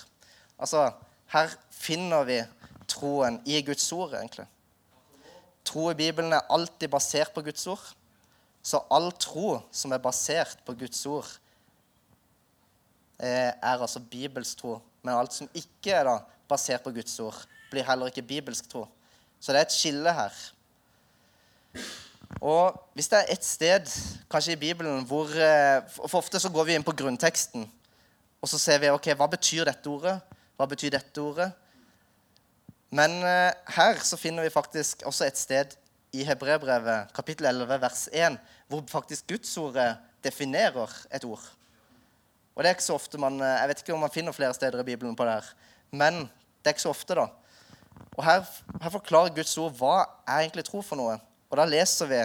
Altså, 0.58 0.90
her 1.32 1.54
finner 1.70 2.24
vi 2.28 2.42
troen 2.86 3.40
i 3.46 3.62
Guds 3.62 3.86
ord, 3.92 4.12
egentlig. 4.14 4.46
Tro 5.64 5.88
i 5.90 5.96
Bibelen 5.96 6.32
er 6.32 6.44
alltid 6.52 6.92
basert 6.92 7.32
på 7.34 7.42
Guds 7.42 7.66
ord. 7.66 7.86
Så 8.62 8.82
all 8.92 9.10
tro 9.20 9.62
som 9.72 9.92
er 9.92 10.02
basert 10.04 10.60
på 10.66 10.76
Guds 10.76 11.06
ord, 11.06 11.28
Eh, 13.18 13.52
er 13.62 13.80
altså 13.80 14.00
bibelsk 14.00 14.58
tro. 14.58 14.80
Men 15.02 15.14
alt 15.14 15.34
som 15.34 15.48
ikke 15.54 15.92
er 15.94 16.04
da 16.08 16.16
basert 16.50 16.82
på 16.82 16.90
Guds 16.90 17.14
ord, 17.22 17.36
blir 17.70 17.86
heller 17.86 18.10
ikke 18.10 18.26
bibelsk 18.26 18.68
tro. 18.70 18.86
Så 19.40 19.52
det 19.52 19.60
er 19.60 19.68
et 19.68 19.76
skille 19.76 20.12
her. 20.12 20.40
Og 22.44 22.76
hvis 22.92 23.08
det 23.08 23.22
er 23.22 23.30
et 23.32 23.44
sted, 23.46 23.88
kanskje 24.28 24.52
i 24.52 24.60
Bibelen, 24.60 25.04
hvor 25.08 25.30
eh, 25.32 25.80
For 25.96 26.20
ofte 26.20 26.40
så 26.40 26.50
går 26.52 26.68
vi 26.68 26.74
inn 26.76 26.84
på 26.84 26.92
grunnteksten, 26.92 27.64
og 28.42 28.50
så 28.50 28.60
ser 28.60 28.82
vi 28.82 28.92
ok, 28.92 29.14
hva 29.16 29.30
betyr 29.32 29.64
dette 29.64 29.88
ordet? 29.88 30.18
Hva 30.58 30.66
betyr 30.68 30.92
dette 30.92 31.22
ordet? 31.22 31.48
Men 32.92 33.16
eh, 33.24 33.56
her 33.78 34.04
så 34.04 34.20
finner 34.20 34.44
vi 34.44 34.52
faktisk 34.52 35.06
også 35.08 35.24
et 35.24 35.40
sted 35.40 35.72
i 36.12 36.26
Hebrebrevet, 36.28 37.16
kapittel 37.16 37.48
11, 37.48 37.80
vers 37.80 38.06
1, 38.12 38.36
hvor 38.68 38.84
faktisk 38.92 39.32
Gudsordet 39.32 39.96
definerer 40.24 40.92
et 41.16 41.24
ord. 41.24 41.42
Og 42.54 42.62
det 42.62 42.68
er 42.68 42.76
ikke 42.76 42.90
så 42.92 43.00
ofte 43.00 43.18
man, 43.18 43.40
eh, 43.40 43.58
Jeg 43.62 43.68
vet 43.68 43.86
ikke 43.86 43.96
om 43.96 44.04
man 44.04 44.12
finner 44.12 44.36
flere 44.36 44.54
steder 44.54 44.84
i 44.84 44.90
Bibelen 44.92 45.16
på 45.16 45.24
det 45.24 45.40
her, 45.40 45.54
men 45.90 46.26
det 46.60 46.68
er 46.68 46.76
ikke 46.76 46.90
så 46.90 46.92
ofte, 46.92 47.16
da. 47.16 47.30
Og 48.18 48.24
her, 48.24 48.44
her 48.82 48.90
forklarer 48.90 49.32
Guds 49.32 49.56
ord 49.58 49.72
hva 49.80 50.02
er 50.28 50.44
egentlig 50.44 50.68
tro 50.68 50.84
for 50.84 51.00
noe. 51.00 51.16
Og 51.50 51.58
da 51.60 51.66
leser 51.68 52.10
vi 52.10 52.22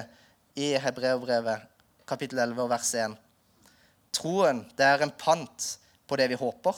i 0.66 0.72
Hebreerbrevet 0.82 1.68
kapittel 2.10 2.42
11 2.42 2.70
vers 2.72 2.94
1. 2.98 3.18
Troen 4.16 4.64
det 4.78 4.86
er 4.88 5.04
en 5.06 5.14
pant 5.14 5.68
på 6.10 6.18
det 6.18 6.30
vi 6.32 6.40
håper, 6.40 6.76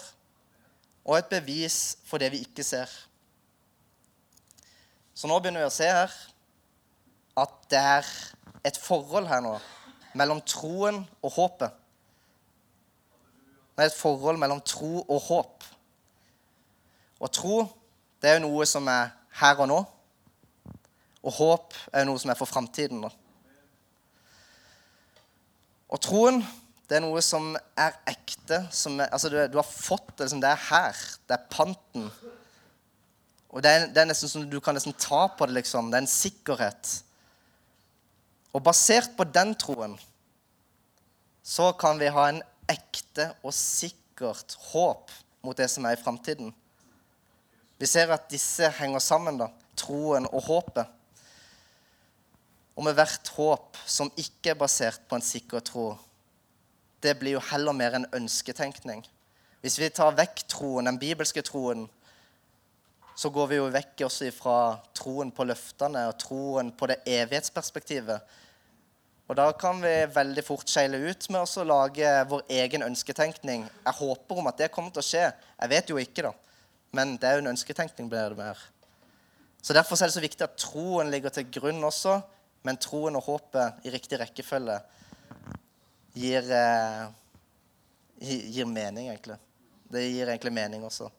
og 1.07 1.17
et 1.17 1.31
bevis 1.31 1.97
for 2.05 2.21
det 2.21 2.31
vi 2.33 2.43
ikke 2.43 2.65
ser. 2.65 2.89
Så 5.15 5.29
nå 5.29 5.37
begynner 5.39 5.63
vi 5.63 5.69
å 5.69 5.73
se 5.73 5.87
her 5.87 6.11
at 7.41 7.53
det 7.71 7.79
er 7.79 8.09
et 8.67 8.77
forhold 8.77 9.29
her 9.29 9.41
nå 9.43 9.55
mellom 10.17 10.41
troen 10.43 10.99
og 11.23 11.33
håpet. 11.37 11.71
Det 13.71 13.85
er 13.85 13.89
et 13.89 13.97
forhold 13.97 14.37
mellom 14.41 14.59
tro 14.67 14.99
og 15.01 15.21
håp. 15.29 15.63
Og 17.21 17.31
tro 17.33 17.61
det 18.21 18.29
er 18.29 18.37
jo 18.37 18.45
noe 18.49 18.67
som 18.69 18.85
er 18.91 19.13
her 19.39 19.61
og 19.63 19.69
nå. 19.71 19.79
Og 21.21 21.35
håp 21.37 21.75
er 21.93 22.07
noe 22.07 22.19
som 22.21 22.31
er 22.33 22.39
for 22.39 22.49
framtiden. 22.49 23.03
Og 25.91 26.01
troen 26.01 26.41
det 26.91 26.97
er 26.97 27.05
noe 27.05 27.21
som 27.23 27.53
er 27.79 27.93
ekte. 28.11 28.57
Som 28.75 28.97
er, 28.99 29.07
altså 29.15 29.29
du, 29.31 29.37
du, 29.47 29.55
har 29.61 29.67
fått 29.67 30.09
det. 30.17 30.25
Liksom, 30.25 30.41
det 30.43 30.49
er 30.51 30.65
her. 30.67 30.97
Det 31.23 31.37
er 31.37 31.45
panten. 31.53 32.09
Og 33.47 33.63
det 33.63 33.71
er, 33.71 33.85
det 33.95 34.01
er 34.01 34.09
nesten 34.09 34.31
som 34.31 34.43
Du 34.51 34.57
kan 34.63 34.75
nesten 34.75 34.97
ta 34.99 35.21
på 35.31 35.47
det. 35.47 35.55
liksom. 35.61 35.87
Det 35.87 36.01
er 36.01 36.03
en 36.03 36.11
sikkerhet. 36.11 36.91
Og 38.51 38.63
basert 38.65 39.15
på 39.15 39.23
den 39.23 39.55
troen 39.55 39.95
så 41.47 41.71
kan 41.79 41.97
vi 41.97 42.11
ha 42.11 42.27
en 42.29 42.41
ekte 42.69 43.31
og 43.41 43.55
sikkert 43.55 44.57
håp 44.71 45.09
mot 45.41 45.57
det 45.57 45.69
som 45.71 45.87
er 45.87 45.95
i 45.95 46.01
framtiden. 46.01 46.51
Vi 47.81 47.87
ser 47.89 48.11
at 48.13 48.27
disse 48.29 48.67
henger 48.77 49.01
sammen, 49.01 49.39
da. 49.39 49.47
Troen 49.79 50.27
og 50.29 50.43
håpet. 50.45 50.91
Og 52.75 52.85
med 52.87 52.95
hvert 52.95 53.31
håp 53.35 53.79
som 53.85 54.11
ikke 54.19 54.53
er 54.53 54.59
basert 54.59 55.03
på 55.09 55.17
en 55.17 55.25
sikker 55.25 55.63
tro, 55.65 55.87
det 57.01 57.17
blir 57.19 57.35
jo 57.35 57.47
heller 57.51 57.75
mer 57.75 57.97
en 57.97 58.07
ønsketenkning. 58.13 59.01
Hvis 59.61 59.79
vi 59.81 59.89
tar 59.93 60.15
vekk 60.17 60.45
troen, 60.49 60.87
den 60.87 60.99
bibelske 61.01 61.43
troen, 61.45 61.87
så 63.15 63.29
går 63.29 63.49
vi 63.51 63.57
jo 63.59 63.67
vekk 63.73 64.05
også 64.07 64.29
fra 64.33 64.59
troen 64.97 65.33
på 65.35 65.45
løftene 65.45 66.07
og 66.09 66.17
troen 66.21 66.71
på 66.73 66.87
det 66.89 67.01
evighetsperspektivet. 67.05 68.37
Og 69.29 69.37
da 69.37 69.45
kan 69.55 69.77
vi 69.79 69.93
veldig 70.11 70.43
fort 70.43 70.67
skeile 70.67 70.99
ut 71.05 71.27
med 71.31 71.43
å 71.45 71.63
lage 71.67 72.09
vår 72.27 72.41
egen 72.51 72.83
ønsketenkning. 72.83 73.63
Jeg 73.85 73.99
håper 73.99 74.41
om 74.41 74.49
at 74.49 74.57
det 74.59 74.71
kommer 74.73 74.91
til 74.91 75.03
å 75.03 75.07
skje. 75.07 75.27
Jeg 75.31 75.71
vet 75.71 75.93
jo 75.93 75.99
ikke, 76.01 76.25
da. 76.25 76.33
Men 76.91 77.13
det 77.15 77.29
er 77.29 77.37
jo 77.37 77.45
en 77.45 77.53
ønsketenkning. 77.53 78.09
blir 78.09 78.33
det 78.33 78.37
mer. 78.37 78.57
Så 79.61 79.73
Derfor 79.73 79.95
er 79.95 80.09
det 80.09 80.17
så 80.17 80.25
viktig 80.25 80.43
at 80.43 80.57
troen 80.57 81.11
ligger 81.11 81.29
til 81.29 81.47
grunn 81.47 81.83
også, 81.83 82.17
men 82.67 82.77
troen 82.81 83.17
og 83.17 83.25
håpet 83.25 83.85
i 83.87 83.93
riktig 83.93 84.19
rekkefølge 84.21 84.77
gir, 86.13 86.51
eh, 86.51 87.07
gir 88.21 88.69
mening, 88.69 89.09
egentlig. 89.09 89.37
Det 89.91 90.03
gir 90.05 90.29
egentlig 90.29 90.53
mening 90.53 90.85
også. 90.85 91.09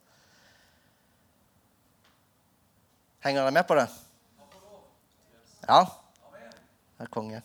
Henger 3.23 3.43
dere 3.43 3.55
med 3.55 3.67
på 3.67 3.75
det? 3.79 3.89
Ja? 5.69 5.85
Det 6.99 7.07
er 7.07 7.13
konge. 7.13 7.43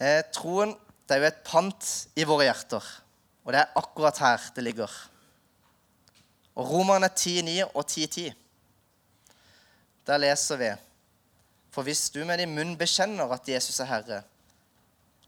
Eh, 0.00 0.22
troen 0.32 0.74
det 1.04 1.16
er 1.16 1.20
jo 1.20 1.28
et 1.28 1.42
pant 1.44 1.90
i 2.16 2.24
våre 2.24 2.46
hjerter. 2.46 2.86
Og 3.44 3.52
det 3.52 3.60
er 3.60 3.76
akkurat 3.76 4.20
her 4.24 4.46
det 4.56 4.64
ligger. 4.64 4.94
Og 6.56 6.70
Romerne 6.70 7.10
10,9 7.12 7.58
og 7.74 7.84
10,10. 7.84 8.32
Der 10.06 10.20
leser 10.20 10.60
vi 10.60 10.70
For 11.74 11.82
hvis 11.82 12.10
du 12.14 12.22
med 12.24 12.38
din 12.38 12.54
munn 12.54 12.76
bekjenner 12.78 13.30
at 13.34 13.48
Jesus 13.48 13.80
er 13.82 13.90
Herre, 13.90 14.22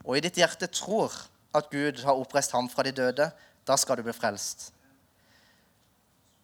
og 0.04 0.14
i 0.14 0.22
ditt 0.22 0.36
hjerte 0.38 0.68
tror 0.70 1.10
at 1.56 1.70
Gud 1.72 2.04
har 2.04 2.14
oppreist 2.14 2.52
ham 2.54 2.68
fra 2.70 2.84
de 2.86 2.92
døde, 2.94 3.30
da 3.66 3.76
skal 3.76 3.98
du 3.98 4.04
bli 4.06 4.14
frelst. 4.14 4.68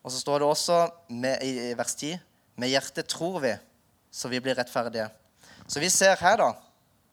Og 0.02 0.10
så 0.10 0.18
står 0.18 0.42
det 0.42 0.48
også 0.48 0.78
med, 1.08 1.38
i 1.46 1.76
vers 1.78 1.94
10.: 1.94 2.16
Med 2.56 2.72
hjertet 2.72 3.06
tror 3.06 3.38
vi, 3.44 3.52
så 4.10 4.28
vi 4.28 4.40
blir 4.40 4.58
rettferdige. 4.58 5.06
Så 5.68 5.78
vi 5.80 5.88
ser 5.88 6.18
her 6.18 6.36
da 6.36 6.50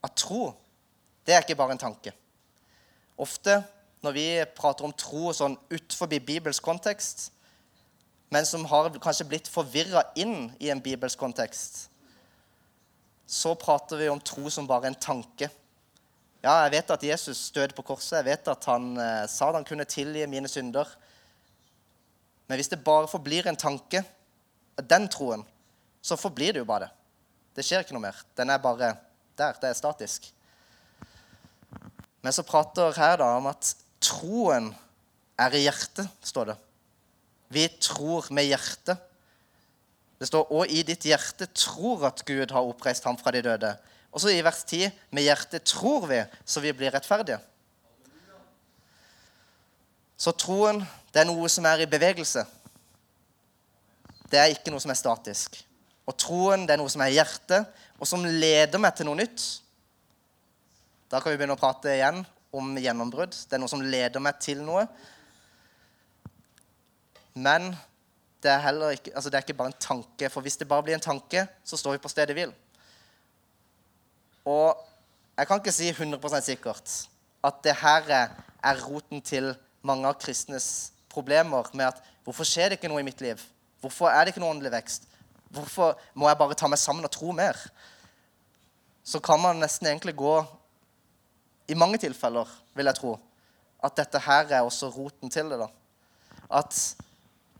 at 0.04 0.16
tro 0.18 0.56
det 1.28 1.36
er 1.36 1.44
ikke 1.44 1.60
bare 1.60 1.76
en 1.76 1.82
tanke. 1.82 2.10
Ofte 3.18 3.60
når 4.02 4.12
vi 4.16 4.26
prater 4.58 4.88
om 4.88 4.94
tro 4.98 5.34
sånn 5.36 5.58
utenfor 5.70 6.10
bibelsk 6.10 6.64
kontekst, 6.64 7.28
men 8.30 8.46
som 8.46 8.66
har 8.70 8.92
kanskje 9.02 9.28
blitt 9.30 9.50
forvirra 9.50 10.04
inn 10.20 10.52
i 10.62 10.70
en 10.70 10.82
bibelsk 10.82 11.20
kontekst, 11.20 11.88
så 13.30 13.56
prater 13.58 13.98
vi 13.98 14.10
om 14.10 14.22
tro 14.22 14.50
som 14.54 14.68
bare 14.70 14.90
en 14.90 14.98
tanke. 14.98 15.50
Ja, 16.42 16.54
jeg 16.66 16.74
vet 16.78 16.94
at 16.96 17.04
Jesus 17.06 17.50
døde 17.54 17.76
på 17.78 17.86
korset. 17.86 18.20
Jeg 18.20 18.30
vet 18.30 18.50
at 18.50 18.66
han 18.70 18.94
eh, 18.98 19.26
sa 19.30 19.50
at 19.50 19.60
han 19.60 19.68
kunne 19.68 19.86
tilgi 19.90 20.24
mine 20.30 20.50
synder. 20.50 20.88
Men 22.50 22.58
hvis 22.58 22.72
det 22.72 22.82
bare 22.86 23.10
forblir 23.12 23.50
en 23.50 23.60
tanke, 23.60 24.02
den 24.80 25.10
troen, 25.12 25.44
så 26.02 26.18
forblir 26.18 26.56
det 26.56 26.64
jo 26.64 26.70
bare 26.70 26.88
det. 26.88 26.94
Det 27.60 27.66
skjer 27.68 27.84
ikke 27.84 27.98
noe 27.98 28.08
mer. 28.08 28.18
Den 28.40 28.54
er 28.54 28.62
bare 28.64 28.94
der. 29.38 29.58
Det 29.60 29.70
er 29.70 29.78
statisk. 29.78 30.30
Men 32.24 32.36
så 32.36 32.46
prater 32.48 32.96
her 32.98 33.20
da 33.22 33.30
om 33.38 33.50
at 33.52 33.74
troen 34.04 34.72
er 35.40 35.56
i 35.56 35.66
hjertet, 35.66 36.08
står 36.26 36.54
det. 36.54 36.58
Vi 37.50 37.66
tror 37.82 38.28
med 38.34 38.46
hjertet. 38.46 38.98
Det 40.20 40.28
står 40.28 40.52
'og 40.52 40.68
i 40.68 40.84
ditt 40.84 41.04
hjerte 41.04 41.46
tror 41.46 42.06
at 42.06 42.26
Gud 42.26 42.52
har 42.52 42.62
oppreist 42.62 43.04
ham 43.04 43.18
fra 43.18 43.32
de 43.32 43.42
døde'. 43.42 43.78
Og 44.12 44.22
så 44.22 44.30
i 44.30 44.42
vers 44.42 44.64
10 44.64 44.92
'med 45.12 45.24
hjertet 45.24 45.64
tror 45.64 46.08
vi, 46.08 46.24
så 46.46 46.60
vi 46.60 46.72
blir 46.72 46.92
rettferdige'. 46.92 47.40
Så 50.18 50.32
troen, 50.32 50.88
det 51.14 51.22
er 51.22 51.26
noe 51.26 51.50
som 51.50 51.66
er 51.66 51.80
i 51.80 51.86
bevegelse. 51.86 52.46
Det 54.30 54.40
er 54.40 54.52
ikke 54.52 54.72
noe 54.72 54.80
som 54.84 54.92
er 54.92 55.00
statisk. 55.00 55.66
Og 56.06 56.18
troen, 56.18 56.66
det 56.68 56.74
er 56.74 56.82
noe 56.82 56.90
som 56.90 57.02
er 57.02 57.14
i 57.14 57.16
hjertet, 57.16 57.66
og 58.00 58.08
som 58.08 58.26
leder 58.26 58.82
meg 58.82 58.96
til 58.98 59.06
noe 59.06 59.16
nytt. 59.16 59.62
Da 61.10 61.22
kan 61.22 61.32
vi 61.32 61.38
begynne 61.38 61.56
å 61.56 61.62
prate 61.62 61.94
igjen 61.96 62.26
om 62.52 62.76
gjennombrudd. 62.78 63.32
Det 63.32 63.56
er 63.56 63.62
noe 63.64 63.72
som 63.72 63.82
leder 63.82 64.20
meg 64.20 64.42
til 64.44 64.62
noe. 64.66 64.84
Men 67.40 67.72
det 68.44 68.52
er, 68.52 68.60
heller 68.64 68.96
ikke, 68.96 69.12
altså 69.16 69.30
det 69.30 69.38
er 69.38 69.46
ikke 69.46 69.58
bare 69.60 69.74
en 69.74 69.80
tanke. 69.80 70.30
For 70.30 70.44
hvis 70.44 70.58
det 70.58 70.68
bare 70.68 70.84
blir 70.84 70.98
en 70.98 71.04
tanke, 71.04 71.48
så 71.64 71.78
står 71.78 71.98
vi 71.98 72.04
på 72.04 72.12
stedet 72.12 72.36
hvil. 72.36 72.54
Og 74.46 74.78
jeg 75.38 75.48
kan 75.48 75.60
ikke 75.60 75.76
si 75.76 75.90
100% 75.92 76.46
sikkert 76.46 76.94
at 77.44 77.60
det 77.64 77.76
her 77.80 78.10
er 78.12 78.82
roten 78.84 79.22
til 79.24 79.54
mange 79.88 80.08
av 80.08 80.18
kristnes 80.20 80.92
problemer 81.10 81.70
med 81.74 81.86
at 81.86 82.02
hvorfor 82.24 82.48
skjer 82.48 82.70
det 82.70 82.80
ikke 82.80 82.92
noe 82.92 83.04
i 83.04 83.08
mitt 83.08 83.22
liv? 83.24 83.40
Hvorfor 83.80 84.12
er 84.12 84.24
det 84.24 84.34
ikke 84.34 84.44
noe 84.44 84.52
åndelig 84.52 84.74
vekst? 84.74 85.08
Hvorfor 85.50 85.96
må 86.14 86.28
jeg 86.28 86.38
bare 86.38 86.58
ta 86.60 86.68
meg 86.68 86.80
sammen 86.82 87.08
og 87.08 87.14
tro 87.16 87.32
mer? 87.36 87.58
Så 89.04 89.22
kan 89.24 89.40
man 89.42 89.62
nesten 89.64 89.88
egentlig 89.88 90.16
gå 90.20 90.36
i 91.70 91.78
mange 91.78 91.98
tilfeller, 92.02 92.50
vil 92.76 92.90
jeg 92.90 93.00
tro, 93.00 93.14
at 93.84 93.96
dette 93.98 94.20
her 94.26 94.52
er 94.52 94.66
også 94.66 94.90
roten 94.92 95.32
til 95.32 95.50
det. 95.50 95.60
da. 95.62 95.68
At 96.60 96.76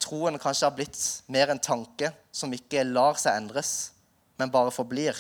troen 0.02 0.40
kanskje 0.40 0.68
har 0.68 0.76
blitt 0.76 1.00
mer 1.32 1.52
en 1.52 1.62
tanke 1.62 2.12
som 2.32 2.54
ikke 2.56 2.86
lar 2.88 3.20
seg 3.20 3.38
endres, 3.40 3.92
men 4.40 4.52
bare 4.54 4.74
forblir. 4.74 5.18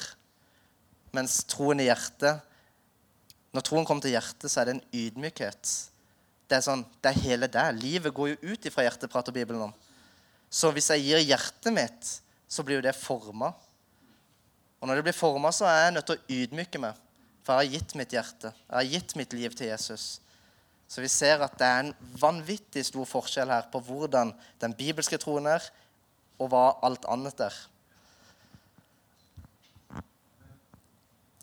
Mens 1.15 1.41
troen 1.49 1.81
i 1.81 1.87
hjertet 1.87 2.45
Når 3.49 3.63
troen 3.65 3.85
kommer 3.87 4.03
til 4.05 4.13
hjertet, 4.13 4.45
så 4.45 4.59
er 4.61 4.67
det 4.67 4.73
en 4.75 4.83
ydmykhet. 4.93 5.69
Det 6.45 6.59
er 6.59 6.61
sånn, 6.61 6.83
det 7.01 7.09
er 7.09 7.23
hele 7.23 7.47
det. 7.49 7.63
Livet 7.79 8.13
går 8.13 8.27
jo 8.29 8.51
ut 8.53 8.67
ifra 8.69 8.83
hjertet, 8.85 9.09
prater 9.09 9.33
Bibelen 9.33 9.63
om. 9.65 9.73
Så 10.53 10.69
hvis 10.73 10.91
jeg 10.93 11.01
gir 11.07 11.23
hjertet 11.31 11.73
mitt, 11.73 12.11
så 12.45 12.61
blir 12.61 12.77
jo 12.77 12.85
det 12.85 12.93
forma. 12.93 13.49
Og 14.77 14.85
når 14.85 14.99
det 14.99 15.07
blir 15.07 15.17
forma, 15.17 15.49
så 15.49 15.65
er 15.65 15.87
jeg 15.87 15.95
nødt 15.95 16.07
til 16.11 16.19
å 16.19 16.37
ydmyke 16.37 16.81
meg. 16.81 17.01
For 17.41 17.57
jeg 17.57 17.71
har 17.71 17.75
gitt 17.79 17.95
mitt 17.97 18.13
hjerte, 18.13 18.53
jeg 18.53 18.77
har 18.77 18.89
gitt 18.93 19.15
mitt 19.17 19.33
liv 19.33 19.57
til 19.57 19.71
Jesus. 19.71 20.07
Så 20.89 21.03
vi 21.03 21.09
ser 21.11 21.43
at 21.45 21.57
det 21.59 21.67
er 21.67 21.83
en 21.83 21.91
vanvittig 22.17 22.81
stor 22.87 23.05
forskjell 23.05 23.51
her 23.53 23.67
på 23.69 23.81
hvordan 23.85 24.31
den 24.61 24.73
bibelske 24.73 25.19
troen 25.21 25.45
er, 25.51 25.61
og 26.41 26.49
hva 26.49 26.63
alt 26.87 27.05
annet 27.11 27.43
er. 27.45 27.57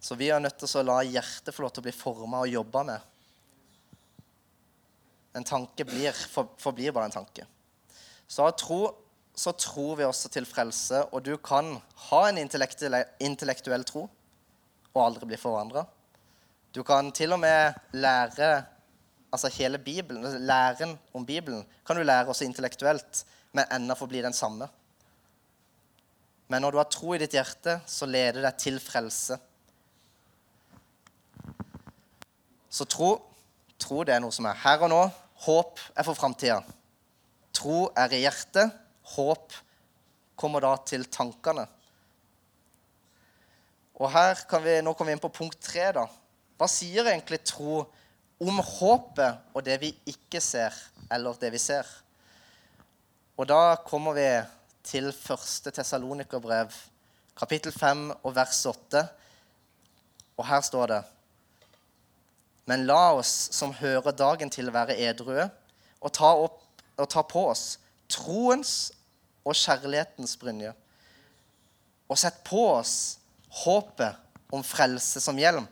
Så 0.02 0.18
vi 0.18 0.32
er 0.34 0.42
nødt 0.42 0.58
til 0.58 0.80
å 0.80 0.86
la 0.86 1.00
hjertet 1.06 1.54
få 1.54 1.64
lov 1.64 1.74
til 1.74 1.84
å 1.84 1.86
bli 1.86 1.94
forma 1.94 2.42
og 2.42 2.50
jobba 2.50 2.82
med. 2.90 3.06
En 5.36 5.46
tanke 5.46 5.84
blir, 5.86 6.14
for, 6.14 6.54
forblir 6.58 6.94
bare 6.96 7.10
en 7.10 7.18
tanke. 7.18 7.46
Så 8.26 8.46
av 8.46 8.54
tro 8.58 8.80
så 9.36 9.52
tror 9.52 9.98
vi 9.98 10.06
også 10.06 10.30
til 10.32 10.46
frelse, 10.48 11.02
og 11.12 11.22
du 11.22 11.36
kan 11.38 11.76
ha 12.08 12.22
en 12.26 12.38
intellektuell 12.40 13.84
tro 13.86 14.06
og 14.96 15.02
aldri 15.02 15.28
bli 15.28 15.38
forandra. 15.38 15.84
Du 16.72 16.82
kan 16.86 17.12
til 17.14 17.36
og 17.36 17.42
med 17.42 17.76
lære 17.94 18.50
altså 19.36 19.52
hele 19.54 19.78
Bibelen, 19.78 20.24
altså 20.24 20.40
Læren 20.40 20.96
om 21.14 21.26
Bibelen 21.26 21.64
kan 21.86 21.96
du 21.96 22.02
lære 22.02 22.26
også 22.32 22.44
intellektuelt, 22.44 23.24
men 23.52 23.68
ennå 23.72 23.94
forbli 23.94 24.22
den 24.24 24.34
samme. 24.36 24.68
Men 26.48 26.62
når 26.62 26.70
du 26.70 26.78
har 26.78 26.88
tro 26.90 27.14
i 27.14 27.20
ditt 27.20 27.34
hjerte, 27.34 27.80
så 27.86 28.06
leder 28.06 28.38
det 28.38 28.46
deg 28.46 28.58
til 28.62 28.80
frelse. 28.80 29.38
Så 32.70 32.84
tro, 32.84 33.10
tro 33.80 34.02
det 34.04 34.14
er 34.14 34.22
noe 34.22 34.34
som 34.34 34.46
er 34.48 34.58
her 34.62 34.84
og 34.84 34.92
nå. 34.92 35.00
Håp 35.46 35.80
er 35.94 36.06
for 36.06 36.18
framtida. 36.18 36.60
Tro 37.56 37.86
er 37.96 38.12
i 38.14 38.22
hjertet. 38.22 38.72
Håp 39.16 39.54
kommer 40.36 40.62
da 40.62 40.74
til 40.86 41.06
tankene. 41.12 41.66
Og 43.96 44.10
her 44.12 44.42
kan 44.48 44.62
vi, 44.64 44.80
Nå 44.84 44.92
kommer 44.92 45.12
vi 45.12 45.16
inn 45.16 45.24
på 45.24 45.32
punkt 45.32 45.58
tre. 45.64 45.88
da. 45.96 46.04
Hva 46.56 46.68
sier 46.68 47.08
egentlig 47.08 47.42
tro 47.48 47.86
om 48.42 48.60
håpet 48.60 49.54
og 49.56 49.64
det 49.64 49.78
vi 49.80 49.92
ikke 50.08 50.40
ser, 50.44 50.74
eller 51.12 51.38
det 51.40 51.52
vi 51.54 51.60
ser? 51.60 51.88
Og 53.36 53.48
da 53.48 53.76
kommer 53.84 54.16
vi 54.16 54.28
til 54.86 55.10
første 55.12 55.72
Tessalonikerbrev, 55.74 56.72
kapittel 57.36 57.72
5 57.72 58.10
og 58.22 58.34
vers 58.36 58.62
8. 58.66 59.02
Og 60.36 60.46
her 60.46 60.60
står 60.64 60.86
det 60.92 61.02
Men 62.66 62.86
la 62.86 63.12
oss 63.14 63.32
som 63.54 63.74
hører 63.76 64.16
dagen 64.16 64.50
til, 64.50 64.72
være 64.72 64.96
edrue 64.98 65.48
og 66.00 66.12
ta, 66.12 66.32
opp, 66.32 66.62
og 66.98 67.08
ta 67.08 67.22
på 67.22 67.44
oss 67.50 67.78
troens 68.10 68.92
og 69.46 69.54
kjærlighetens 69.54 70.36
brynje. 70.40 70.72
Og 72.10 72.18
sett 72.18 72.42
på 72.46 72.62
oss 72.72 73.18
håpet 73.62 74.18
om 74.54 74.62
frelse 74.66 75.20
som 75.22 75.38
hjelm. 75.38 75.66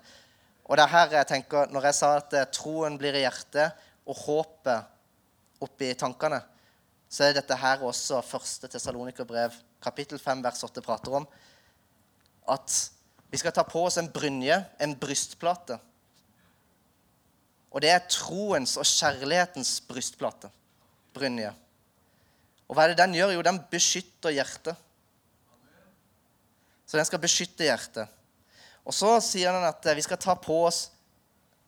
Og 0.64 0.78
det 0.78 0.84
er 0.84 0.92
her 0.94 1.14
jeg 1.18 1.28
tenker, 1.28 1.68
Når 1.70 1.84
jeg 1.90 1.94
sa 1.94 2.16
at 2.16 2.32
eh, 2.32 2.50
troen 2.52 2.98
blir 2.98 3.14
i 3.14 3.24
hjertet 3.24 3.72
og 4.06 4.16
håpet 4.16 5.64
oppi 5.64 5.92
tankene, 5.96 6.40
så 7.08 7.28
er 7.28 7.36
dette 7.36 7.56
her 7.56 7.84
også 7.84 8.22
første 8.26 8.68
Tessalonikerbrev, 8.68 9.54
kapittel 9.82 10.18
5, 10.18 10.42
vers 10.42 10.64
8, 10.66 10.82
prater 10.82 11.14
om. 11.20 11.26
At 12.50 12.72
vi 13.30 13.38
skal 13.38 13.52
ta 13.54 13.62
på 13.66 13.84
oss 13.86 14.00
en 14.00 14.10
brynje, 14.10 14.56
en 14.82 14.96
brystplate. 14.98 15.78
Og 17.74 17.82
det 17.82 17.90
er 17.90 18.08
troens 18.10 18.76
og 18.78 18.86
kjærlighetens 18.86 19.76
brystplate. 19.88 20.50
Brynje. 21.14 21.52
Og 22.68 22.76
hva 22.76 22.84
er 22.84 22.92
det 22.92 23.00
den 23.02 23.16
gjør? 23.18 23.34
Jo, 23.34 23.44
den 23.46 23.60
beskytter 23.70 24.34
hjertet. 24.34 24.78
Så 26.86 26.98
den 26.98 27.08
skal 27.08 27.22
beskytte 27.22 27.66
hjertet. 27.66 28.10
Og 28.84 28.92
så 28.92 29.16
sier 29.24 29.52
han 29.54 29.64
at 29.64 29.86
vi 29.96 30.04
skal 30.04 30.20
ta 30.20 30.34
på 30.36 30.58
oss 30.66 30.88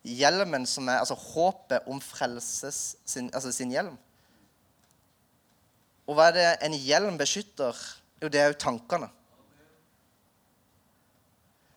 hjelmen 0.07 0.66
som 0.68 0.88
er 0.88 1.00
Altså 1.00 1.16
håpet 1.18 1.88
om 1.90 2.00
frelses 2.02 2.96
sin, 3.05 3.31
altså 3.35 3.52
sin 3.52 3.72
hjelm. 3.72 3.96
Og 6.07 6.14
hva 6.14 6.29
er 6.31 6.37
det 6.37 6.48
en 6.68 6.76
hjelm 6.79 7.16
beskytter? 7.18 7.74
Jo, 8.22 8.29
det 8.31 8.40
er 8.40 8.52
jo 8.52 8.61
tankene. 8.62 9.09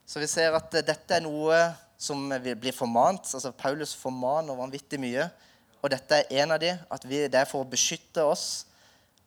Så 0.09 0.21
vi 0.21 0.29
ser 0.29 0.53
at 0.57 0.73
dette 0.85 1.15
er 1.17 1.25
noe 1.25 1.57
som 1.99 2.29
blir 2.29 2.73
formant. 2.73 3.25
altså 3.33 3.51
Paulus 3.51 3.95
formaner 3.97 4.57
vanvittig 4.57 4.99
mye. 5.01 5.25
Og 5.81 5.89
dette 5.91 6.21
er 6.21 6.43
en 6.43 6.53
av 6.53 6.61
de, 6.61 6.71
at 6.75 7.05
vi, 7.07 7.27
Det 7.27 7.39
er 7.39 7.49
for 7.49 7.63
å 7.63 7.69
beskytte 7.69 8.23
oss. 8.23 8.65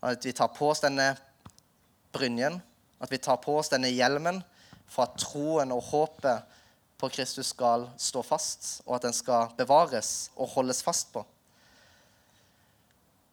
At 0.03 0.25
vi 0.25 0.33
tar 0.33 0.51
på 0.55 0.71
oss 0.71 0.83
denne 0.83 1.15
brynjen. 2.15 2.61
At 3.01 3.11
vi 3.11 3.19
tar 3.19 3.39
på 3.43 3.57
oss 3.59 3.73
denne 3.73 3.91
hjelmen 3.91 4.43
for 4.93 5.07
at 5.09 5.17
troen 5.21 5.73
og 5.73 5.85
håpet 5.89 6.59
på 7.01 7.11
Kristus 7.11 7.51
skal 7.51 7.89
stå 7.99 8.23
fast, 8.23 8.83
og 8.87 8.97
at 8.99 9.07
den 9.09 9.17
skal 9.17 9.51
bevares 9.59 10.31
og 10.37 10.53
holdes 10.53 10.83
fast 10.85 11.11
på. 11.15 11.25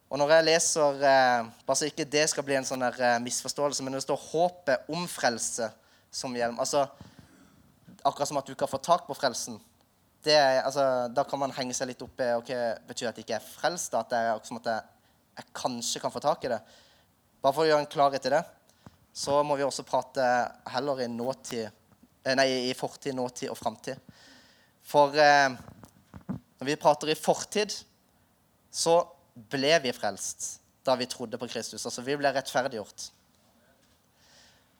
Og 0.09 0.17
når 0.17 0.31
jeg 0.33 0.45
leser, 0.47 1.03
eh, 1.05 1.49
Bare 1.65 1.77
så 1.77 1.85
ikke 1.85 2.05
det 2.05 2.25
skal 2.29 2.43
bli 2.43 2.55
en 2.57 2.65
sånn 2.65 2.81
eh, 2.81 3.19
misforståelse, 3.21 3.83
men 3.83 3.93
det 3.93 4.01
står 4.01 4.17
'håpet 4.17 4.89
om 4.89 5.05
frelse' 5.07 5.69
som 6.11 6.33
hjelm 6.33 6.59
altså, 6.59 6.87
Akkurat 8.05 8.27
som 8.27 8.37
at 8.37 8.47
du 8.47 8.55
kan 8.55 8.67
få 8.67 8.77
tak 8.77 9.05
på 9.05 9.13
frelsen. 9.13 9.59
Er, 10.25 10.61
altså, 10.63 11.13
da 11.13 11.23
kan 11.23 11.39
man 11.39 11.51
henge 11.51 11.73
seg 11.73 11.87
litt 11.87 12.01
opp 12.01 12.19
i 12.19 12.33
ok, 12.33 12.51
Betyr 12.87 13.05
det 13.05 13.09
at 13.09 13.17
jeg 13.17 13.25
ikke 13.25 13.35
er 13.35 13.51
frelst? 13.59 13.93
At 13.93 14.47
som 14.47 14.57
at 14.57 14.65
jeg, 14.65 14.81
jeg, 15.37 15.45
kanskje 15.53 15.99
kan 15.99 16.11
få 16.11 16.19
tak 16.19 16.43
i 16.45 16.47
det? 16.47 16.61
Bare 17.41 17.53
for 17.53 17.63
å 17.63 17.67
gjøre 17.67 17.79
en 17.79 17.91
klarhet 17.91 18.25
i 18.25 18.29
det, 18.29 18.43
så 19.19 19.41
må 19.43 19.57
vi 19.59 19.65
også 19.67 19.83
prate 19.87 20.23
heller 20.71 21.03
i 21.03 21.09
nåtid 21.11 21.65
eh, 21.65 22.35
Nei, 22.37 22.47
i 22.69 22.75
fortid, 22.77 23.15
nåtid 23.17 23.51
og 23.51 23.57
framtid. 23.59 23.99
For 24.85 25.15
eh, 25.19 25.55
når 26.59 26.67
vi 26.69 26.75
prater 26.79 27.11
i 27.11 27.17
fortid, 27.19 27.73
så 28.71 29.01
ble 29.51 29.73
vi 29.83 29.91
frelst 29.95 30.59
da 30.87 30.95
vi 30.99 31.07
trodde 31.09 31.39
på 31.39 31.49
Kristus. 31.51 31.83
Altså 31.83 32.03
vi 32.05 32.15
ble 32.19 32.31
rettferdiggjort. 32.33 33.09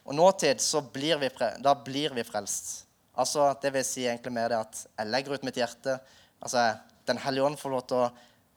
Og 0.08 0.16
nåtid 0.16 0.64
så 0.64 0.82
blir 0.82 1.20
vi, 1.22 1.30
da 1.60 1.76
blir 1.76 2.16
vi 2.16 2.24
frelst. 2.26 2.86
Altså, 3.20 3.52
Det 3.62 3.74
vil 3.76 3.86
si 3.86 4.06
egentlig 4.08 4.34
mer 4.34 4.50
det 4.54 4.62
at 4.62 4.86
jeg 4.88 5.12
legger 5.12 5.36
ut 5.36 5.44
mitt 5.44 5.60
hjerte. 5.60 6.00
altså 6.42 6.78
Den 7.06 7.18
hellige 7.18 7.44
ånd 7.44 7.60
får 7.60 7.76
lov 7.76 7.84
til 7.88 8.00
å 8.00 8.08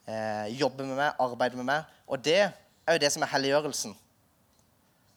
eh, 0.07 0.47
jobbe 0.55 0.87
med 0.87 0.97
meg, 0.97 1.19
arbeide 1.19 1.59
med 1.59 1.69
meg. 1.69 1.91
Og 2.07 2.23
det 2.23 2.39
er 2.47 2.95
jo 2.95 3.03
det 3.03 3.11
som 3.13 3.27
er 3.27 3.35
helliggjørelsen. 3.35 3.99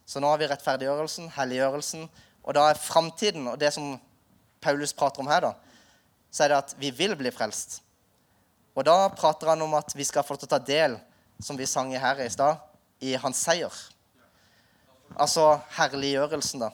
Så 0.06 0.22
nå 0.22 0.30
har 0.30 0.38
vi 0.38 0.48
rettferdiggjørelsen, 0.50 1.32
helliggjørelsen. 1.34 2.06
Og 2.46 2.54
da 2.54 2.68
er 2.70 2.78
framtiden, 2.78 3.48
og 3.50 3.58
det 3.58 3.72
som 3.74 3.96
Paulus 4.62 4.94
prater 4.94 5.22
om 5.22 5.30
her, 5.30 5.48
da, 5.48 5.52
så 6.30 6.44
er 6.44 6.52
det 6.52 6.60
at 6.62 6.74
vi 6.78 6.92
vil 6.94 7.16
bli 7.18 7.32
frelst. 7.34 7.80
Og 8.76 8.84
da 8.86 9.08
prater 9.16 9.50
han 9.50 9.64
om 9.64 9.74
at 9.78 9.94
vi 9.96 10.04
skal 10.06 10.24
få 10.26 10.36
til 10.38 10.46
å 10.46 10.54
ta 10.54 10.60
del, 10.62 10.98
som 11.42 11.58
vi 11.58 11.66
sang 11.68 11.90
i 11.92 12.00
her 12.00 12.20
i 12.22 12.30
stad, 12.32 12.62
i 13.02 13.16
hans 13.20 13.40
seier. 13.42 13.72
Altså 15.16 15.56
herliggjørelsen, 15.76 16.62
da. 16.66 16.70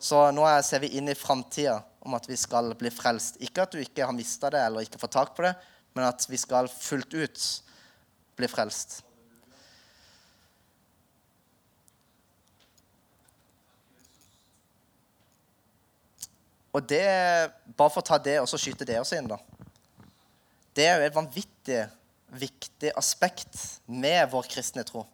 Så 0.00 0.22
nå 0.32 0.46
ser 0.64 0.80
vi 0.80 0.94
inn 0.96 1.10
i 1.12 1.18
framtida 1.18 1.80
om 2.00 2.16
at 2.16 2.24
vi 2.28 2.38
skal 2.40 2.72
bli 2.78 2.92
frelst. 2.94 3.36
Ikke 3.44 3.66
at 3.66 3.74
du 3.74 3.82
ikke 3.82 4.06
har 4.06 4.16
mista 4.16 4.48
det 4.52 4.62
eller 4.64 4.86
ikke 4.86 5.00
får 5.02 5.12
tak 5.12 5.34
på 5.36 5.44
det, 5.44 5.52
men 5.92 6.08
at 6.08 6.24
vi 6.30 6.40
skal 6.40 6.70
fullt 6.72 7.12
ut 7.12 7.46
bli 8.38 8.48
frelst. 8.48 9.02
Og 16.70 16.84
det, 16.86 17.04
Bare 17.76 17.90
for 17.90 18.02
å 18.02 18.06
ta 18.06 18.18
det 18.22 18.38
og 18.42 18.48
så 18.50 18.58
skyte 18.60 18.86
det 18.86 19.00
også 19.00 19.18
inn, 19.18 19.30
da. 19.30 19.40
Det 20.76 20.86
er 20.86 21.00
jo 21.00 21.08
et 21.08 21.16
vanvittig 21.16 21.80
viktig 22.30 22.92
aspekt 22.98 23.58
med 23.86 24.28
vår 24.30 24.46
kristne 24.50 24.84
tro. 24.86 25.04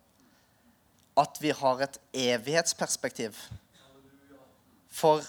At 1.16 1.38
vi 1.40 1.52
har 1.56 1.80
et 1.84 1.98
evighetsperspektiv. 2.12 3.38
For 4.92 5.24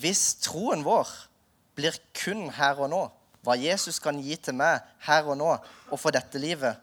hvis 0.00 0.36
troen 0.44 0.84
vår 0.84 1.08
blir 1.78 1.96
kun 2.16 2.48
her 2.54 2.80
og 2.82 2.92
nå, 2.92 3.00
hva 3.40 3.56
Jesus 3.56 3.98
kan 4.02 4.20
gi 4.20 4.36
til 4.36 4.58
meg 4.58 4.84
her 5.06 5.24
og 5.32 5.38
nå 5.40 5.50
og 5.54 5.96
for 5.96 6.12
dette 6.12 6.40
livet, 6.40 6.76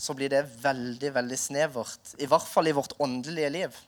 så 0.00 0.14
blir 0.16 0.30
det 0.32 0.46
veldig, 0.62 1.10
veldig 1.12 1.38
snevert. 1.38 2.14
I 2.22 2.28
hvert 2.30 2.46
fall 2.48 2.70
i 2.70 2.76
vårt 2.76 2.94
åndelige 3.02 3.50
liv. 3.52 3.80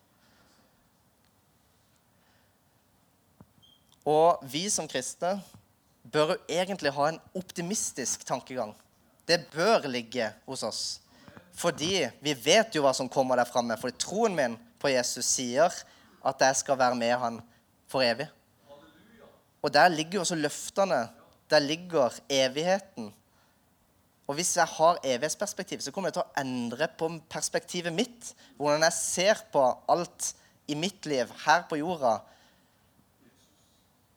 Og 4.09 4.43
vi 4.51 4.67
som 4.71 4.89
kristne 4.91 5.37
bør 6.03 6.35
jo 6.35 6.41
egentlig 6.51 6.93
ha 6.95 7.09
en 7.09 7.21
optimistisk 7.39 8.27
tankegang. 8.27 8.75
Det 9.29 9.45
bør 9.53 9.87
ligge 9.87 10.33
hos 10.47 10.65
oss. 10.67 10.83
Fordi 11.55 12.09
vi 12.25 12.35
vet 12.35 12.75
jo 12.75 12.83
hva 12.83 12.93
som 12.97 13.11
kommer 13.13 13.39
der 13.39 13.49
framme. 13.49 13.77
Fordi 13.79 14.01
troen 14.03 14.35
min 14.35 14.59
på 14.83 14.91
Jesus 14.91 15.29
sier 15.37 15.71
at 16.23 16.47
jeg 16.47 16.59
skal 16.63 16.79
være 16.81 16.99
med 16.99 17.15
han 17.19 17.41
for 17.91 18.03
evig. 18.03 18.27
Og 19.63 19.71
der 19.71 19.93
ligger 19.93 20.19
jo 20.19 20.25
også 20.25 20.39
løftene. 20.39 21.05
Der 21.51 21.63
ligger 21.63 22.11
evigheten. 22.31 23.13
Og 24.27 24.35
hvis 24.39 24.57
jeg 24.57 24.67
har 24.67 24.99
evighetsperspektiv, 25.05 25.81
så 25.81 25.93
kommer 25.93 26.09
jeg 26.09 26.19
til 26.19 26.25
å 26.25 26.41
endre 26.41 26.89
på 26.99 27.11
perspektivet 27.31 27.95
mitt. 27.95 28.33
Hvordan 28.57 28.87
jeg 28.89 28.99
ser 28.99 29.43
på 29.53 29.63
alt 29.93 30.33
i 30.71 30.75
mitt 30.79 31.07
liv 31.07 31.31
her 31.45 31.67
på 31.69 31.79
jorda 31.79 32.19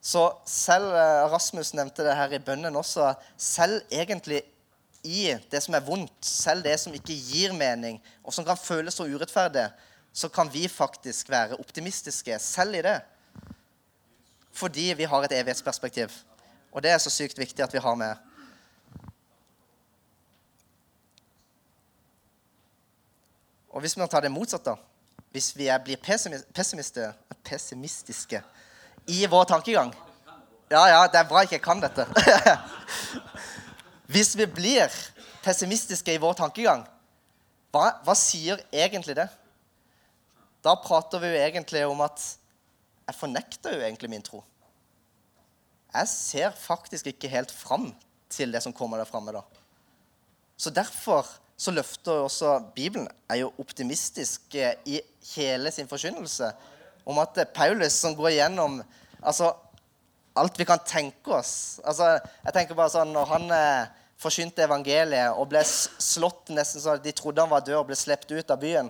så 0.06 0.28
selv 0.46 0.94
eh, 0.94 1.32
Rasmus 1.34 1.72
nevnte 1.74 2.04
det 2.06 2.14
her 2.14 2.34
i 2.38 2.40
bønnen 2.46 2.76
også. 2.78 3.08
Selv 3.42 3.82
egentlig 3.90 4.44
i 5.02 5.34
det 5.50 5.64
som 5.66 5.74
er 5.74 5.86
vondt, 5.86 6.14
selv 6.22 6.62
det 6.66 6.76
som 6.78 6.94
ikke 6.94 7.16
gir 7.18 7.54
mening, 7.58 7.98
og 8.22 8.34
som 8.34 8.46
kan 8.46 8.58
føles 8.58 8.94
så 8.94 9.08
urettferdig, 9.10 9.66
så 10.14 10.30
kan 10.30 10.52
vi 10.54 10.68
faktisk 10.70 11.30
være 11.30 11.58
optimistiske 11.58 12.38
selv 12.40 12.78
i 12.78 12.84
det. 12.86 13.00
Fordi 14.54 14.94
vi 14.98 15.10
har 15.10 15.26
et 15.26 15.34
evighetsperspektiv. 15.40 16.14
Og 16.72 16.84
det 16.84 16.92
er 16.94 17.02
så 17.02 17.10
sykt 17.10 17.40
viktig 17.42 17.66
at 17.66 17.74
vi 17.74 17.82
har 17.82 17.96
med. 17.98 18.16
Og 23.74 23.82
hvis 23.82 23.98
vi 23.98 24.08
tar 24.08 24.22
det 24.22 24.32
motsatt, 24.32 24.66
da 24.66 24.76
Hvis 25.36 25.58
vi 25.58 25.68
blir 25.84 25.98
pessimistiske 27.44 28.42
i 29.06 29.28
vår 29.28 29.46
tankegang. 29.46 29.94
Ja, 30.70 30.82
ja, 30.90 31.02
det 31.08 31.20
er 31.20 31.28
bra 31.30 31.44
jeg 31.44 31.54
ikke 31.54 31.66
kan 31.68 31.84
dette. 31.84 32.08
Hvis 34.14 34.34
vi 34.38 34.48
blir 34.50 34.94
pessimistiske 35.46 36.14
i 36.14 36.22
vår 36.22 36.38
tankegang, 36.40 36.86
hva, 37.74 37.90
hva, 38.06 38.16
sier 38.18 38.62
egentlig 38.74 39.18
det? 39.18 39.28
Da 40.66 40.74
prater 40.82 41.22
vi 41.22 41.34
jo 41.34 41.42
egentlig 41.44 41.84
om 41.86 42.02
at 42.06 42.24
jeg 43.06 43.18
fornekter 43.20 43.76
jo 43.76 43.84
egentlig 43.86 44.10
min 44.10 44.26
tro. 44.26 44.42
Jeg 45.94 46.10
ser 46.12 46.56
faktisk 46.58 47.12
ikke 47.12 47.30
helt 47.32 47.54
fram 47.54 47.92
til 48.32 48.52
det 48.52 48.64
som 48.66 48.74
kommer 48.74 49.00
der 49.00 49.10
framme 49.10 49.36
da. 49.36 49.44
Så 50.58 50.72
derfor 50.74 51.28
så 51.58 51.72
løfter 51.72 52.26
også 52.26 52.58
Bibelen 52.76 53.08
er 53.30 53.44
jo 53.44 53.54
optimistisk 53.62 54.56
eh, 54.56 54.76
i 54.86 55.00
hele 55.36 55.72
sin 55.72 55.88
forkynnelse 55.88 56.50
om 57.06 57.22
at 57.22 57.38
Paulus 57.54 57.94
som 58.02 58.16
går 58.18 58.36
gjennom 58.40 58.80
altså, 59.22 59.52
alt 60.36 60.60
vi 60.60 60.68
kan 60.68 60.82
tenke 60.86 61.38
oss 61.38 61.80
altså, 61.86 62.16
jeg 62.44 62.56
tenker 62.56 62.78
bare 62.78 62.94
sånn, 62.94 63.14
Når 63.16 63.30
han 63.30 63.52
eh, 63.56 63.92
forkynte 64.22 64.66
evangeliet 64.66 65.38
og 65.38 65.52
ble 65.52 65.62
slått 65.66 66.52
nesten 66.56 66.84
så 66.84 66.98
de 67.02 67.14
trodde 67.16 67.44
han 67.44 67.52
var 67.52 67.66
død 67.66 67.82
og 67.84 67.90
ble 67.92 68.00
sluppet 68.00 68.34
ut 68.34 68.54
av 68.54 68.62
byen, 68.62 68.90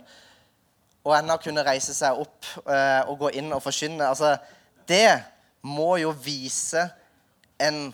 og 1.06 1.14
ennå 1.18 1.38
kunne 1.42 1.66
reise 1.66 1.94
seg 1.94 2.18
opp 2.22 2.52
eh, 2.66 3.02
og 3.10 3.20
gå 3.26 3.36
inn 3.42 3.52
og 3.54 3.64
forkynne 3.64 4.08
altså, 4.10 4.36
Det 4.88 5.18
må 5.66 5.98
jo 5.98 6.12
vise 6.22 6.84
en 7.58 7.88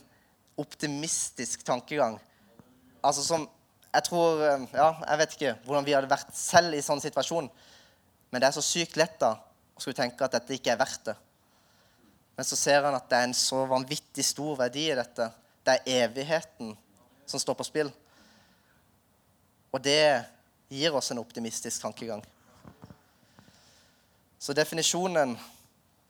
optimistisk 0.60 1.64
tankegang. 1.64 2.18
Altså 3.02 3.24
som 3.24 3.48
Jeg 3.92 4.04
tror 4.08 4.44
eh, 4.46 4.66
Ja, 4.76 4.90
jeg 5.08 5.22
vet 5.22 5.36
ikke 5.36 5.54
hvordan 5.66 5.88
vi 5.88 5.96
hadde 5.96 6.12
vært 6.12 6.36
selv 6.38 6.76
i 6.76 6.84
sånn 6.84 7.04
situasjon. 7.04 7.50
Men 8.32 8.42
det 8.42 8.48
er 8.48 8.56
så 8.56 8.64
sykt 8.64 9.00
lett 9.00 9.18
da 9.20 9.36
å 9.82 9.84
skulle 9.88 9.98
tenke 9.98 10.22
at 10.22 10.36
dette 10.38 10.54
ikke 10.54 10.76
er 10.76 10.78
verdt 10.78 11.08
det. 11.10 11.16
Men 12.38 12.46
så 12.46 12.58
ser 12.58 12.86
han 12.86 12.94
at 12.94 13.08
det 13.10 13.18
er 13.18 13.28
en 13.28 13.38
så 13.38 13.64
vanvittig 13.70 14.26
stor 14.26 14.60
verdi 14.60 14.84
i 14.92 14.98
dette. 14.98 15.26
Det 15.66 15.74
er 15.74 16.04
evigheten 16.06 16.76
som 17.26 17.42
står 17.42 17.58
på 17.58 17.66
spill. 17.66 17.90
Og 19.74 19.82
det 19.82 20.22
gir 20.70 20.94
oss 20.94 21.10
en 21.12 21.22
optimistisk 21.22 21.82
tankegang. 21.82 22.22
Så 24.42 24.54
definisjonen 24.58 25.34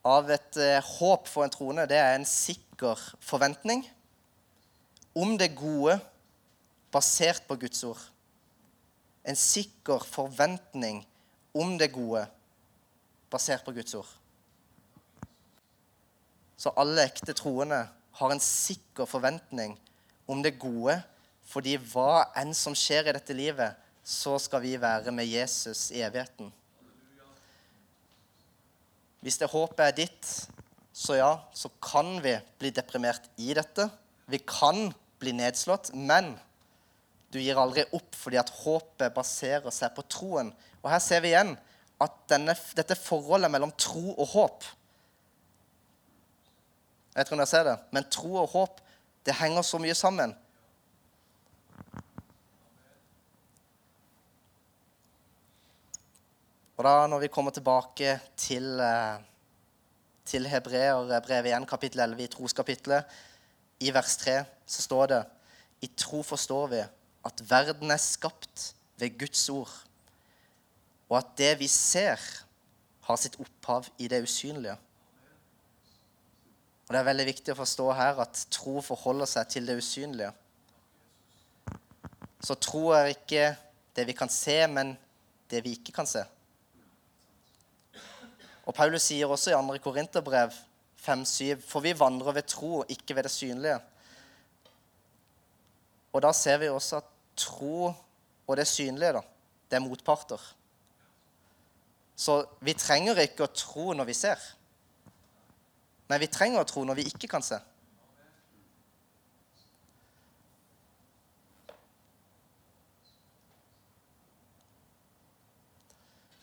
av 0.08 0.30
et 0.34 0.60
eh, 0.60 0.92
håp 0.98 1.32
for 1.32 1.46
en 1.46 1.54
troende, 1.54 1.88
det 1.88 2.00
er 2.00 2.16
en 2.18 2.28
sikker 2.28 3.00
forventning 3.24 3.86
om 5.16 5.36
det 5.40 5.54
gode 5.56 5.98
basert 6.92 7.48
på 7.48 7.60
Guds 7.64 7.84
ord. 7.88 8.04
En 9.24 9.38
sikker 9.38 10.04
forventning 10.04 11.04
om 11.56 11.78
det 11.80 11.92
gode 11.96 12.26
basert 13.32 13.64
på 13.66 13.74
Guds 13.76 13.96
ord. 13.98 14.10
Så 16.62 16.74
alle 16.78 17.08
ekte 17.08 17.34
troende 17.34 17.86
har 18.20 18.34
en 18.34 18.44
sikker 18.44 19.08
forventning 19.10 19.78
om 20.30 20.44
det 20.44 20.60
gode, 20.62 21.00
fordi 21.48 21.78
hva 21.92 22.28
enn 22.38 22.54
som 22.56 22.76
skjer 22.78 23.10
i 23.10 23.16
dette 23.16 23.36
livet, 23.36 23.78
så 24.04 24.38
skal 24.42 24.62
vi 24.64 24.76
være 24.82 25.14
med 25.14 25.30
Jesus 25.30 25.90
i 25.96 26.04
evigheten. 26.06 26.52
Hvis 29.22 29.38
det 29.38 29.50
håpet 29.52 29.84
er 29.86 29.98
ditt, 29.98 30.30
så 30.94 31.18
ja, 31.18 31.34
så 31.54 31.70
kan 31.84 32.18
vi 32.24 32.34
bli 32.60 32.72
deprimert 32.74 33.28
i 33.42 33.54
dette. 33.58 33.88
Vi 34.30 34.40
kan 34.42 34.90
bli 35.22 35.34
nedslått, 35.38 35.92
men 35.94 36.34
du 37.32 37.40
gir 37.40 37.60
aldri 37.62 37.86
opp 37.96 38.16
fordi 38.18 38.40
at 38.42 38.50
håpet 38.64 39.14
baserer 39.16 39.72
seg 39.74 39.94
på 39.96 40.06
troen. 40.10 40.50
Og 40.82 40.90
her 40.92 41.04
ser 41.04 41.22
vi 41.24 41.32
igjen 41.32 41.54
at 42.02 42.14
denne, 42.32 42.56
dette 42.78 42.98
forholdet 42.98 43.52
mellom 43.54 43.74
tro 43.78 44.16
og 44.16 44.28
håp 44.34 44.70
Jeg 47.12 47.28
tror 47.28 47.42
dere 47.42 47.50
ser 47.50 47.68
det, 47.68 47.76
men 47.92 48.08
tro 48.08 48.38
og 48.40 48.54
håp 48.54 48.80
det 49.28 49.36
henger 49.38 49.66
så 49.68 49.78
mye 49.78 49.94
sammen. 49.94 50.32
Og 56.80 56.86
da 56.88 56.94
når 57.12 57.22
vi 57.22 57.30
kommer 57.30 57.54
tilbake 57.54 58.16
til, 58.40 58.80
eh, 58.82 59.20
til 60.26 60.48
Hebreerbrevet 60.50 61.52
igjen, 61.52 61.68
kapittel 61.70 62.00
11, 62.08 62.24
i 62.24 62.32
troskapitlet, 62.34 63.20
i 63.86 63.92
vers 63.94 64.16
3, 64.18 64.40
så 64.66 64.82
står 64.82 65.06
det 65.12 65.22
I 65.82 65.92
tro 65.98 66.24
forstår 66.24 66.68
vi 66.72 66.82
at 67.26 67.44
verden 67.52 67.92
er 67.92 68.02
skapt 68.02 68.74
ved 68.98 69.20
Guds 69.20 69.50
ord, 69.50 69.70
og 71.12 71.18
at 71.20 71.34
det 71.36 71.52
vi 71.60 71.68
ser, 71.68 72.22
har 73.04 73.18
sitt 73.20 73.36
opphav 73.42 73.90
i 74.00 74.08
det 74.08 74.22
usynlige. 74.24 74.78
Og 76.88 76.94
Det 76.94 77.00
er 77.00 77.08
veldig 77.08 77.26
viktig 77.28 77.52
å 77.52 77.60
forstå 77.60 77.88
her 77.98 78.22
at 78.24 78.46
tro 78.52 78.80
forholder 78.84 79.28
seg 79.28 79.50
til 79.52 79.68
det 79.68 79.76
usynlige. 79.80 80.32
Så 82.42 82.56
tro 82.56 82.94
er 82.96 83.12
ikke 83.12 83.50
det 83.96 84.06
vi 84.08 84.16
kan 84.16 84.32
se, 84.32 84.56
men 84.72 84.94
det 85.52 85.62
vi 85.66 85.76
ikke 85.76 85.94
kan 85.96 86.08
se. 86.08 86.24
Og 88.64 88.76
Paulus 88.76 89.10
sier 89.10 89.28
også 89.28 89.52
i 89.52 89.58
2. 89.58 89.78
Korinterbrev 89.84 90.56
5-7.: 91.02 91.60
For 91.60 91.84
vi 91.84 91.98
vandrer 91.98 92.40
ved 92.40 92.48
tro, 92.48 92.86
ikke 92.88 93.16
ved 93.16 93.28
det 93.28 93.32
synlige. 93.32 93.80
Og 96.14 96.22
da 96.24 96.32
ser 96.32 96.58
vi 96.58 96.70
også 96.70 97.02
at 97.02 97.14
tro 97.36 97.92
og 98.48 98.58
det 98.58 98.68
synlige, 98.68 99.14
da, 99.14 99.22
det 99.70 99.80
er 99.80 99.88
motparter. 99.88 100.40
Så 102.22 102.44
vi 102.62 102.76
trenger 102.78 103.18
ikke 103.24 103.48
å 103.48 103.54
tro 103.56 103.96
når 103.98 104.12
vi 104.12 104.14
ser. 104.14 104.42
Men 106.12 106.22
vi 106.22 106.30
trenger 106.30 106.62
å 106.62 106.68
tro 106.70 106.84
når 106.86 107.00
vi 107.00 107.08
ikke 107.10 107.30
kan 107.32 107.42
se. 107.42 107.58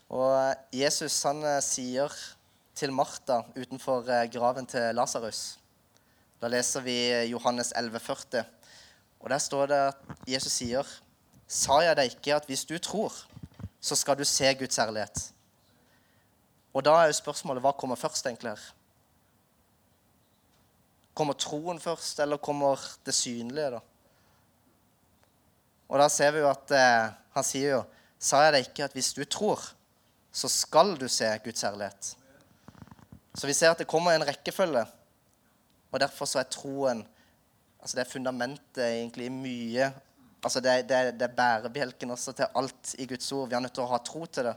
Og 0.08 0.74
Jesus 0.74 1.20
han 1.28 1.44
eh, 1.44 1.60
sier 1.62 2.10
til 2.78 2.94
Martha 2.96 3.42
utenfor 3.52 4.08
eh, 4.08 4.24
graven 4.32 4.66
til 4.66 4.96
Lasarus 4.96 5.58
Da 6.40 6.48
leser 6.48 6.80
vi 6.80 6.96
Johannes 7.28 7.74
11, 7.76 8.00
40. 8.00 8.44
Og 9.20 9.30
der 9.30 9.42
står 9.42 9.66
det 9.68 9.80
at 9.92 10.20
Jesus 10.26 10.58
sier, 10.58 10.86
'Sa 11.46 11.82
jeg 11.84 11.96
deg 11.96 12.14
ikke 12.14 12.36
at 12.36 12.46
hvis 12.46 12.64
du 12.64 12.78
tror, 12.78 13.12
så 13.80 13.94
skal 13.94 14.18
du 14.18 14.24
se 14.24 14.54
Guds 14.54 14.78
ærlighet?' 14.78 15.37
Og 16.78 16.84
da 16.86 16.94
er 16.94 17.08
jo 17.10 17.16
spørsmålet 17.18 17.64
hva 17.64 17.72
kommer 17.74 17.98
først, 17.98 18.28
egentlig 18.28 18.52
her? 18.52 18.66
Kommer 21.18 21.34
troen 21.34 21.80
først, 21.82 22.20
eller 22.22 22.38
kommer 22.38 22.78
det 23.06 23.16
synlige, 23.18 23.72
da? 23.74 23.80
Og 25.88 25.98
da 25.98 26.06
ser 26.12 26.36
vi 26.36 26.44
jo 26.44 26.50
at 26.52 26.70
eh, 26.76 27.08
han 27.34 27.46
sier 27.46 27.80
jo, 27.80 27.82
'Sa 28.18 28.44
jeg 28.44 28.52
deg 28.52 28.68
ikke 28.68 28.84
at 28.84 28.94
hvis 28.94 29.12
du 29.14 29.24
tror, 29.24 29.62
så 30.32 30.48
skal 30.50 30.96
du 30.98 31.08
se 31.08 31.26
Guds 31.44 31.62
herlighet. 31.62 32.16
Så 33.34 33.46
vi 33.46 33.54
ser 33.54 33.70
at 33.70 33.78
det 33.78 33.86
kommer 33.90 34.14
en 34.14 34.26
rekkefølge. 34.26 34.84
Og 35.90 36.00
derfor 36.00 36.26
så 36.26 36.42
er 36.42 36.50
troen 36.50 37.06
altså 37.80 37.96
Det 37.96 38.02
er 38.02 38.10
fundamentet 38.10 38.82
egentlig 38.84 39.26
i 39.26 39.32
mye 39.32 39.92
altså 40.42 40.60
Det, 40.60 40.88
det, 40.88 41.14
det 41.14 41.22
er 41.22 41.34
bærebjelken 41.34 42.10
også 42.10 42.32
til 42.32 42.46
alt 42.54 42.94
i 42.98 43.06
Guds 43.06 43.32
ord. 43.32 43.48
Vi 43.48 43.54
er 43.54 43.60
nødt 43.60 43.74
til 43.74 43.82
å 43.82 43.90
ha 43.90 43.98
tro 43.98 44.26
til 44.26 44.50
det. 44.50 44.56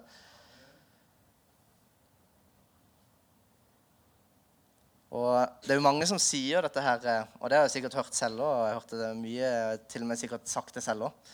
Og 5.12 5.47
Det 5.63 5.74
er 5.74 5.80
jo 5.80 5.84
mange 5.84 6.08
som 6.08 6.19
sier 6.21 6.63
dette 6.63 6.82
her, 6.84 7.28
og 7.41 7.50
det 7.52 7.58
har 7.58 7.65
jeg 7.65 7.74
sikkert 7.76 7.97
hørt 8.00 8.15
selv 8.15 8.39
òg. 8.39 8.52
Jeg 8.63 8.71
har 8.71 8.78
hørt 8.80 8.93
det 8.95 9.10
mye, 9.19 9.50
til 9.91 10.06
og 10.06 10.08
med 10.08 10.19
sikkert 10.21 10.47
sagt 10.47 10.78
det 10.78 10.84
selv 10.86 11.10
òg. 11.10 11.32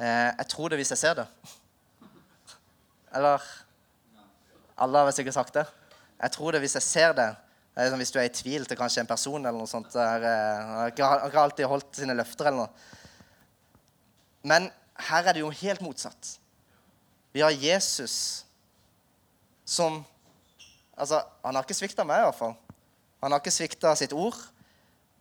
Eh, 0.00 0.30
jeg 0.40 0.46
tror 0.50 0.72
det 0.72 0.78
hvis 0.80 0.90
jeg 0.90 0.98
ser 0.98 1.20
det. 1.20 1.26
Eller 3.14 3.44
Alle 4.80 4.98
har 5.04 5.12
sikkert 5.12 5.36
sagt 5.36 5.54
det. 5.54 5.66
Jeg 6.22 6.32
tror 6.32 6.52
det 6.52 6.60
hvis 6.64 6.74
jeg 6.74 6.82
ser 6.82 7.12
det. 7.12 7.28
det 7.74 7.84
er 7.84 7.90
som 7.90 8.00
hvis 8.00 8.10
du 8.10 8.18
er 8.18 8.26
i 8.26 8.34
tvil 8.34 8.66
til 8.66 8.76
kanskje 8.76 9.04
en 9.04 9.10
person 9.10 9.46
eller 9.46 9.58
noe 9.58 9.68
sånt. 9.70 9.92
Der, 9.92 10.24
uh, 10.24 10.70
har 10.80 11.26
ikke 11.28 11.40
alltid 11.40 11.68
holdt 11.70 12.00
sine 12.00 12.16
løfter 12.16 12.48
eller 12.48 12.64
noe. 12.64 12.68
Men 14.42 14.70
her 15.10 15.28
er 15.28 15.36
det 15.36 15.44
jo 15.44 15.50
helt 15.50 15.84
motsatt. 15.84 16.38
Vi 17.32 17.44
har 17.44 17.50
Jesus 17.50 18.44
som 19.64 20.04
Altså, 21.00 21.22
han 21.44 21.56
har 21.56 21.64
ikke 21.64 21.72
svikta 21.72 22.04
meg, 22.04 22.18
i 22.20 22.24
hvert 22.26 22.36
fall. 22.36 22.50
Han 23.20 23.32
har 23.32 23.42
ikke 23.42 23.52
svikta 23.52 23.92
sitt 23.98 24.14
ord. 24.16 24.36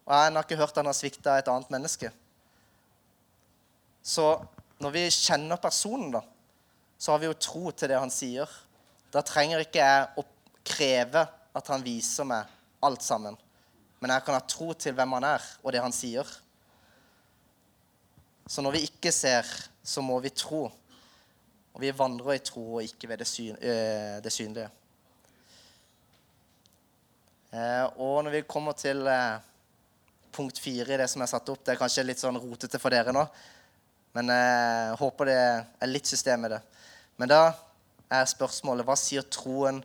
Og 0.08 0.16
jeg 0.16 0.34
har 0.34 0.46
ikke 0.46 0.58
hørt 0.58 0.80
han 0.80 0.90
har 0.90 0.98
svikta 0.98 1.38
et 1.38 1.50
annet 1.52 1.70
menneske. 1.74 2.10
Så 4.02 4.26
når 4.80 4.96
vi 4.96 5.04
kjenner 5.12 5.60
personen, 5.62 6.14
da, 6.16 6.24
så 6.98 7.14
har 7.14 7.22
vi 7.22 7.30
jo 7.30 7.38
tro 7.38 7.72
til 7.72 7.92
det 7.92 8.00
han 8.00 8.12
sier. 8.14 8.50
Da 9.14 9.22
trenger 9.26 9.62
ikke 9.62 9.84
jeg 9.84 10.08
å 10.18 10.26
kreve 10.66 11.26
at 11.56 11.72
han 11.72 11.84
viser 11.84 12.28
meg 12.28 12.50
alt 12.86 13.04
sammen. 13.04 13.38
Men 14.00 14.16
jeg 14.16 14.26
kan 14.26 14.38
ha 14.38 14.44
tro 14.48 14.72
til 14.80 14.96
hvem 14.96 15.18
han 15.18 15.28
er, 15.28 15.46
og 15.64 15.76
det 15.76 15.84
han 15.84 15.96
sier. 15.96 16.28
Så 18.50 18.64
når 18.66 18.78
vi 18.78 18.86
ikke 18.88 19.12
ser, 19.14 19.46
så 19.84 20.02
må 20.02 20.18
vi 20.24 20.32
tro. 20.34 20.66
Og 21.76 21.82
vi 21.84 21.92
vandrer 21.94 22.40
i 22.40 22.44
tro 22.44 22.64
og 22.80 22.86
ikke 22.86 23.12
ved 23.12 23.22
det, 23.22 23.28
syn, 23.30 23.56
øh, 23.62 24.18
det 24.24 24.32
synlige. 24.34 24.70
Eh, 27.50 27.86
og 27.98 28.20
når 28.26 28.36
vi 28.38 28.42
kommer 28.46 28.76
til 28.78 29.08
eh, 29.10 29.40
punkt 30.32 30.60
fire 30.62 30.94
i 30.94 31.00
det 31.02 31.08
som 31.10 31.24
er 31.26 31.30
satt 31.32 31.48
opp 31.50 31.64
Det 31.66 31.74
er 31.74 31.80
kanskje 31.80 32.04
litt 32.06 32.22
sånn 32.22 32.38
rotete 32.38 32.78
for 32.78 32.94
dere 32.94 33.14
nå, 33.16 33.24
men 34.14 34.30
jeg 34.34 35.00
håper 35.00 35.30
det 35.30 35.40
er 35.40 35.90
litt 35.90 36.10
system 36.10 36.46
i 36.46 36.52
det. 36.54 36.60
Men 37.18 37.30
da 37.30 37.42
er 38.10 38.30
spørsmålet 38.30 38.86
hva 38.86 38.96
sier 38.98 39.26
troen 39.30 39.82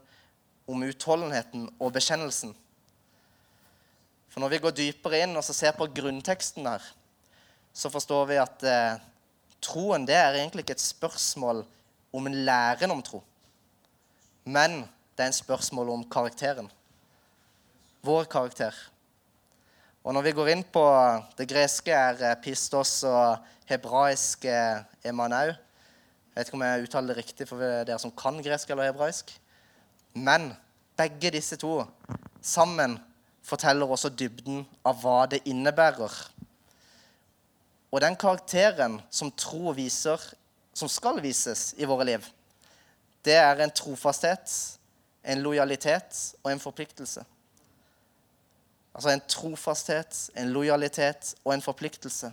om 0.68 0.84
utholdenheten 0.84 1.66
og 1.78 1.92
bekjennelsen? 1.96 2.54
For 4.32 4.42
når 4.42 4.54
vi 4.54 4.60
går 4.64 4.76
dypere 4.76 5.24
inn 5.24 5.36
og 5.38 5.44
ser 5.46 5.76
på 5.76 5.88
grunnteksten 5.94 6.66
her, 6.66 6.84
så 7.74 7.90
forstår 7.92 8.24
vi 8.30 8.38
at 8.42 8.64
eh, 8.68 9.02
troen 9.64 10.04
det 10.08 10.16
er 10.20 10.40
egentlig 10.40 10.64
ikke 10.64 10.76
et 10.76 10.84
spørsmål 10.84 11.64
om 12.14 12.28
en 12.28 12.40
læren 12.46 12.92
om 12.94 13.02
tro. 13.04 13.20
Men 14.44 14.82
det 15.16 15.24
er 15.24 15.30
en 15.30 15.36
spørsmål 15.36 15.92
om 15.94 16.08
karakteren. 16.10 16.68
Vår 18.04 18.26
karakter. 18.28 18.74
Og 20.04 20.12
når 20.12 20.26
vi 20.26 20.32
går 20.36 20.50
inn 20.52 20.62
på 20.68 20.82
det 21.38 21.46
greske 21.48 21.94
er 21.96 22.18
eh, 22.20 22.34
pistos 22.44 22.98
og 23.08 23.38
hebraiske 23.70 24.52
emanau, 25.08 25.54
jeg 25.54 26.36
vet 26.36 26.50
ikke 26.50 26.58
om 26.58 26.64
jeg 26.66 26.84
uttaler 26.84 27.14
det 27.14 27.22
riktig 27.22 27.46
for 27.48 27.64
dere 27.64 27.96
som 28.02 28.12
kan 28.12 28.42
gresk 28.44 28.68
eller 28.74 28.90
hebraisk. 28.90 29.32
Men 30.12 30.50
begge 30.98 31.32
disse 31.32 31.56
to 31.56 31.78
sammen 32.44 32.98
forteller 33.40 33.88
også 33.88 34.12
dybden 34.12 34.66
av 34.84 35.00
hva 35.00 35.24
det 35.30 35.40
innebærer. 35.48 36.12
Og 37.88 38.04
den 38.04 38.20
karakteren 38.20 38.98
som 39.08 39.32
tro 39.32 39.72
viser, 39.72 40.20
som 40.76 40.92
skal 40.92 41.24
vises 41.24 41.70
i 41.80 41.88
våre 41.88 42.04
liv, 42.12 42.32
det 43.24 43.40
er 43.40 43.64
en 43.64 43.72
trofasthet, 43.72 44.50
en 45.24 45.40
lojalitet 45.40 46.34
og 46.42 46.52
en 46.52 46.60
forpliktelse. 46.60 47.24
Altså 48.94 49.10
en 49.10 49.22
trofasthet, 49.28 50.30
en 50.38 50.52
lojalitet 50.54 51.34
og 51.44 51.54
en 51.54 51.62
forpliktelse. 51.62 52.32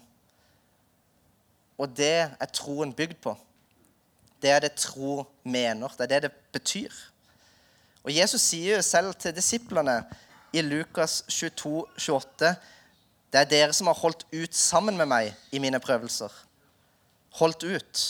Og 1.78 1.90
det 1.98 2.14
er 2.30 2.52
troen 2.54 2.94
bygd 2.94 3.18
på. 3.24 3.34
Det 4.42 4.50
er 4.50 4.60
det 4.60 4.76
tro 4.78 5.26
mener. 5.44 5.88
Det 5.98 6.06
er 6.06 6.14
det 6.14 6.22
det 6.22 6.32
betyr. 6.54 6.92
Og 8.04 8.14
Jesus 8.14 8.42
sier 8.42 8.78
jo 8.78 8.86
selv 8.86 9.14
til 9.14 9.36
disiplene 9.36 10.02
i 10.54 10.62
Lukas 10.62 11.22
22, 11.30 11.86
28 11.98 12.56
Det 13.32 13.40
er 13.40 13.48
dere 13.48 13.74
som 13.74 13.88
har 13.88 13.96
holdt 13.96 14.26
ut 14.34 14.56
sammen 14.56 14.98
med 14.98 15.08
meg 15.08 15.34
i 15.56 15.60
mine 15.64 15.80
prøvelser. 15.80 16.32
Holdt 17.40 17.64
ut. 17.64 18.02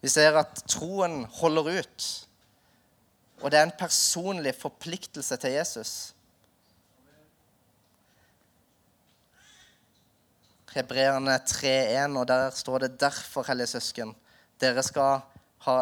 Vi 0.00 0.08
ser 0.08 0.36
at 0.38 0.62
troen 0.68 1.24
holder 1.40 1.80
ut. 1.80 2.06
Og 3.42 3.50
det 3.50 3.58
er 3.58 3.66
en 3.66 3.78
personlig 3.78 4.54
forpliktelse 4.54 5.36
til 5.36 5.50
Jesus. 5.50 6.13
Hebreerne 10.74 11.36
3,1, 11.46 12.16
og 12.18 12.26
der 12.28 12.50
står 12.50 12.78
det 12.78 13.00
derfor, 13.00 13.46
hellige 13.46 13.76
søsken, 13.76 14.14
dere, 14.60 14.82
ha, 15.66 15.76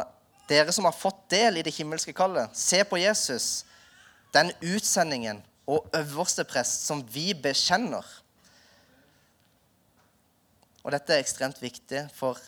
dere 0.49 0.73
som 0.73 0.85
har 0.85 0.97
fått 0.97 1.23
del 1.33 1.57
i 1.57 1.65
det 1.65 1.73
himmelske 1.73 2.13
kallet, 2.13 2.53
se 2.53 2.83
på 2.85 3.01
Jesus, 3.01 3.65
den 4.35 4.53
utsendingen 4.61 5.41
og 5.67 5.89
øverste 5.97 6.45
prest 6.45 6.85
som 6.87 7.01
vi 7.15 7.33
bekjenner. 7.35 8.05
Og 10.83 10.93
dette 10.93 11.15
er 11.15 11.23
ekstremt 11.23 11.63
viktig, 11.63 12.07
for 12.13 12.41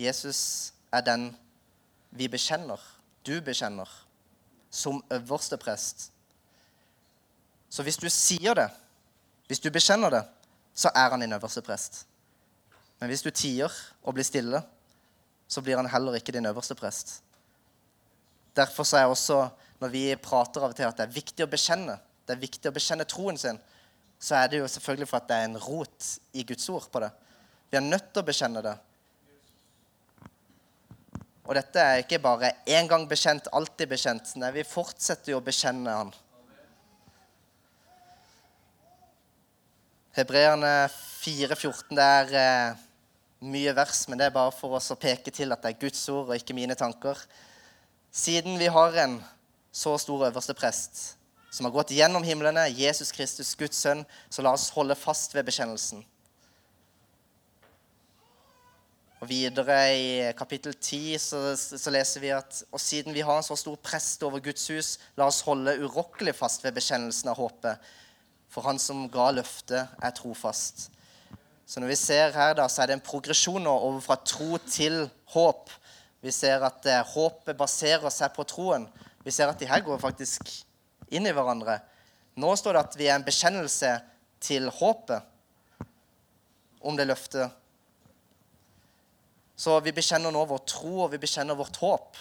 Jesus 0.00 0.72
er 0.92 1.04
den 1.04 1.30
vi 2.16 2.28
bekjenner, 2.32 2.80
du 3.26 3.40
bekjenner, 3.44 3.88
som 4.70 5.02
øverste 5.12 5.58
prest. 5.60 6.10
Så 7.70 7.82
hvis 7.82 7.98
du 7.98 8.08
sier 8.08 8.54
det, 8.54 8.70
hvis 9.50 9.60
du 9.60 9.68
bekjenner 9.70 10.10
det, 10.14 10.22
så 10.74 10.92
er 10.94 11.10
han 11.10 11.20
din 11.20 11.32
øverste 11.32 11.62
prest. 11.62 12.04
Men 13.00 13.10
hvis 13.10 13.24
du 13.24 13.30
tier 13.30 13.72
og 14.02 14.14
blir 14.14 14.26
stille, 14.26 14.62
så 15.48 15.62
blir 15.64 15.80
han 15.80 15.88
heller 15.90 16.18
ikke 16.18 16.32
din 16.32 16.46
øverste 16.46 16.76
prest. 16.78 17.22
Derfor 18.56 18.86
er 18.96 19.06
også, 19.06 19.48
når 19.80 19.88
vi 19.88 20.04
prater 20.16 20.62
av 20.62 20.70
og 20.70 20.76
til 20.76 20.88
at 20.88 20.98
det 20.98 21.06
er 21.06 21.14
viktig 21.14 21.46
å 21.46 21.50
bekjenne, 21.50 21.96
det 22.26 22.36
er 22.36 22.42
viktig 22.42 22.70
å 22.70 22.74
bekjenne 22.74 23.08
troen 23.08 23.38
sin, 23.40 23.58
så 24.20 24.36
er 24.36 24.50
det 24.50 24.60
jo 24.60 24.68
selvfølgelig 24.68 25.08
for 25.08 25.20
at 25.20 25.28
det 25.30 25.36
er 25.36 25.48
en 25.48 25.58
rot 25.58 26.08
i 26.36 26.44
Guds 26.44 26.68
ord 26.68 26.90
på 26.92 27.00
det. 27.00 27.10
Vi 27.70 27.78
er 27.78 27.86
nødt 27.86 28.10
til 28.12 28.22
å 28.22 28.28
bekjenne 28.28 28.62
det. 28.66 28.76
Og 31.48 31.56
dette 31.56 31.82
er 31.82 32.02
ikke 32.02 32.20
bare 32.22 32.52
én 32.68 32.86
gang 32.90 33.08
bekjent, 33.10 33.48
alltid 33.56 33.88
bekjent. 33.90 34.34
Nei, 34.38 34.52
vi 34.54 34.66
fortsetter 34.66 35.32
jo 35.32 35.40
å 35.40 35.46
bekjenne 35.46 35.94
Han. 35.96 36.12
Hebreerne 40.16 40.88
4,14 40.90 41.94
det 41.94 42.04
er 42.04 42.32
eh, 42.34 42.78
mye 43.46 43.74
vers, 43.76 44.02
men 44.08 44.18
det 44.18 44.26
er 44.26 44.34
bare 44.34 44.50
for 44.50 44.74
oss 44.74 44.90
å 44.90 44.98
peke 44.98 45.30
til 45.30 45.54
at 45.54 45.62
det 45.62 45.70
er 45.70 45.82
Guds 45.84 46.02
ord 46.10 46.32
og 46.32 46.34
ikke 46.34 46.56
mine 46.56 46.74
tanker. 46.74 47.18
Siden 48.10 48.58
vi 48.58 48.66
har 48.74 48.96
en 49.04 49.20
så 49.70 49.94
stor 50.02 50.26
øverste 50.26 50.56
prest 50.58 51.02
som 51.50 51.66
har 51.66 51.74
gått 51.74 51.94
gjennom 51.94 52.26
himlene, 52.26 52.68
Jesus 52.74 53.10
Kristus, 53.14 53.54
Guds 53.58 53.78
sønn, 53.82 54.02
så 54.30 54.42
la 54.42 54.54
oss 54.54 54.68
holde 54.74 54.98
fast 54.98 55.34
ved 55.34 55.46
bekjennelsen. 55.46 56.02
Og 59.20 59.28
Videre 59.28 59.78
i 59.94 60.10
kapittel 60.34 60.74
10 60.74 61.18
så, 61.22 61.40
så, 61.54 61.90
leser 61.92 62.22
vi 62.22 62.30
at 62.32 62.62
og 62.72 62.80
siden 62.80 63.14
vi 63.14 63.22
har 63.26 63.38
en 63.38 63.46
så 63.46 63.58
stor 63.58 63.76
prest 63.84 64.22
over 64.26 64.42
Guds 64.42 64.66
hus, 64.72 64.94
la 65.18 65.26
oss 65.28 65.42
holde 65.46 65.76
urokkelig 65.82 66.34
fast 66.38 66.64
ved 66.64 66.78
bekjennelsen 66.78 67.30
av 67.30 67.38
håpet. 67.38 67.90
For 68.50 68.66
han 68.66 68.80
som 68.82 69.04
ga 69.12 69.30
løftet, 69.34 69.92
er 70.02 70.16
trofast. 70.16 70.88
Så 71.70 71.78
når 71.78 71.92
vi 71.92 71.98
ser 72.00 72.34
her, 72.34 72.56
da, 72.58 72.66
så 72.66 72.82
er 72.82 72.90
det 72.90 72.96
en 72.98 73.04
progresjon 73.06 73.62
nå 73.62 73.70
over 73.70 74.02
fra 74.02 74.16
tro 74.26 74.58
til 74.66 75.04
håp. 75.30 75.70
Vi 76.20 76.32
ser 76.34 76.64
at 76.66 76.86
eh, 76.90 77.04
håpet 77.14 77.56
baserer 77.56 78.10
seg 78.10 78.34
på 78.34 78.44
troen. 78.50 78.88
Vi 79.22 79.30
ser 79.30 79.52
at 79.52 79.60
de 79.60 79.68
her 79.70 79.84
går 79.86 80.00
faktisk 80.02 80.50
inn 81.14 81.28
i 81.28 81.34
hverandre. 81.34 81.78
Nå 82.40 82.50
står 82.58 82.74
det 82.74 82.82
at 82.82 82.98
vi 82.98 83.06
er 83.06 83.18
en 83.18 83.26
bekjennelse 83.26 83.92
til 84.42 84.66
håpet 84.80 85.86
om 86.80 86.96
det 86.98 87.06
løftet. 87.06 87.54
Så 89.60 89.76
vi 89.84 89.92
bekjenner 89.92 90.32
nå 90.32 90.42
vår 90.48 90.62
tro, 90.64 90.94
og 91.04 91.10
vi 91.12 91.20
bekjenner 91.20 91.58
vårt 91.58 91.76
håp. 91.82 92.16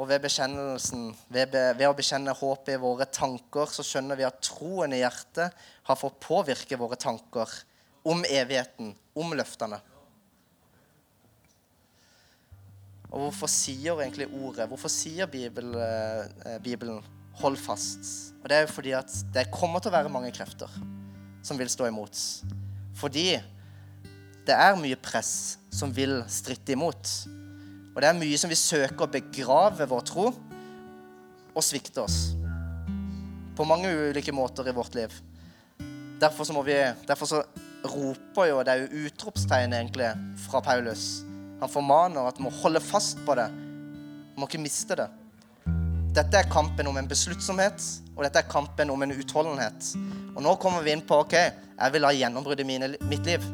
Og 0.00 0.08
ved, 0.08 0.24
ved, 0.24 1.52
ved, 1.52 1.84
å 1.84 1.96
bekjenne 1.96 2.32
håpet 2.32 2.72
i 2.72 2.80
våre 2.80 3.04
tanker, 3.12 3.68
så 3.68 3.84
skjønner 3.84 4.16
vi 4.16 4.24
at 4.24 4.38
troen 4.46 4.94
i 4.96 5.02
hjertet 5.02 5.52
har 5.90 5.98
fått 6.00 6.16
påvirke 6.24 6.78
våre 6.80 6.96
tanker 6.96 7.52
om 8.08 8.22
evigheten, 8.24 8.94
om 9.12 9.34
løftene. 9.36 9.76
Og 13.10 13.26
hvorfor 13.26 13.50
sier 13.50 13.98
egentlig 14.00 14.30
ordet, 14.30 14.68
hvorfor 14.70 14.92
sier 14.92 15.28
Bibel, 15.28 15.74
eh, 15.74 16.58
Bibelen 16.62 17.02
'hold 17.34 17.58
fast'? 17.58 18.32
Og 18.42 18.48
Det 18.48 18.56
er 18.56 18.60
jo 18.60 18.72
fordi 18.72 18.92
at 18.92 19.12
det 19.34 19.50
kommer 19.50 19.80
til 19.80 19.90
å 19.90 19.98
være 19.98 20.08
mange 20.08 20.32
krefter 20.32 20.70
som 21.42 21.58
vil 21.58 21.68
stå 21.68 21.86
imot. 21.86 22.16
Fordi 22.94 23.42
det 24.46 24.54
er 24.54 24.76
mye 24.76 24.96
press 24.96 25.58
som 25.70 25.92
vil 25.92 26.24
stritte 26.28 26.72
imot. 26.72 27.26
Og 28.00 28.04
det 28.06 28.14
er 28.14 28.16
mye 28.16 28.36
som 28.40 28.48
vi 28.48 28.56
søker 28.56 29.04
å 29.04 29.12
begrave 29.12 29.84
vår 29.84 30.04
tro 30.08 30.22
og 30.32 31.60
svikte 31.66 32.00
oss. 32.00 32.30
På 33.52 33.66
mange 33.68 33.90
ulike 33.92 34.32
måter 34.32 34.70
i 34.70 34.72
vårt 34.72 34.96
liv. 34.96 35.12
Derfor 36.22 36.48
så, 36.48 36.56
vi, 36.64 36.78
derfor 37.04 37.28
så 37.28 37.42
roper 37.84 38.48
jo 38.48 38.64
Det 38.64 38.72
er 38.72 38.86
jo 38.86 39.04
utropstegnet, 39.04 39.82
egentlig 39.82 40.08
fra 40.46 40.64
Paulus. 40.64 41.26
Han 41.60 41.68
formaner 41.68 42.24
at 42.24 42.40
vi 42.40 42.48
må 42.48 42.56
holde 42.62 42.80
fast 42.80 43.20
på 43.28 43.36
det. 43.36 43.50
Vi 43.52 44.40
må 44.40 44.48
ikke 44.48 44.64
miste 44.64 44.96
det. 44.96 45.10
Dette 46.16 46.40
er 46.40 46.48
kampen 46.48 46.88
om 46.88 46.96
en 46.96 47.12
besluttsomhet, 47.12 47.84
og 48.16 48.24
dette 48.24 48.40
er 48.40 48.48
kampen 48.48 48.96
om 48.96 49.04
en 49.04 49.12
utholdenhet. 49.12 49.92
Og 50.32 50.40
nå 50.48 50.56
kommer 50.56 50.88
vi 50.88 50.96
inn 50.96 51.04
på 51.04 51.20
ok, 51.20 51.36
jeg 51.76 51.98
vil 51.98 52.08
ha 52.08 52.16
gjennombrudd 52.16 52.64
i 52.64 52.72
mitt 52.72 53.28
liv. 53.28 53.44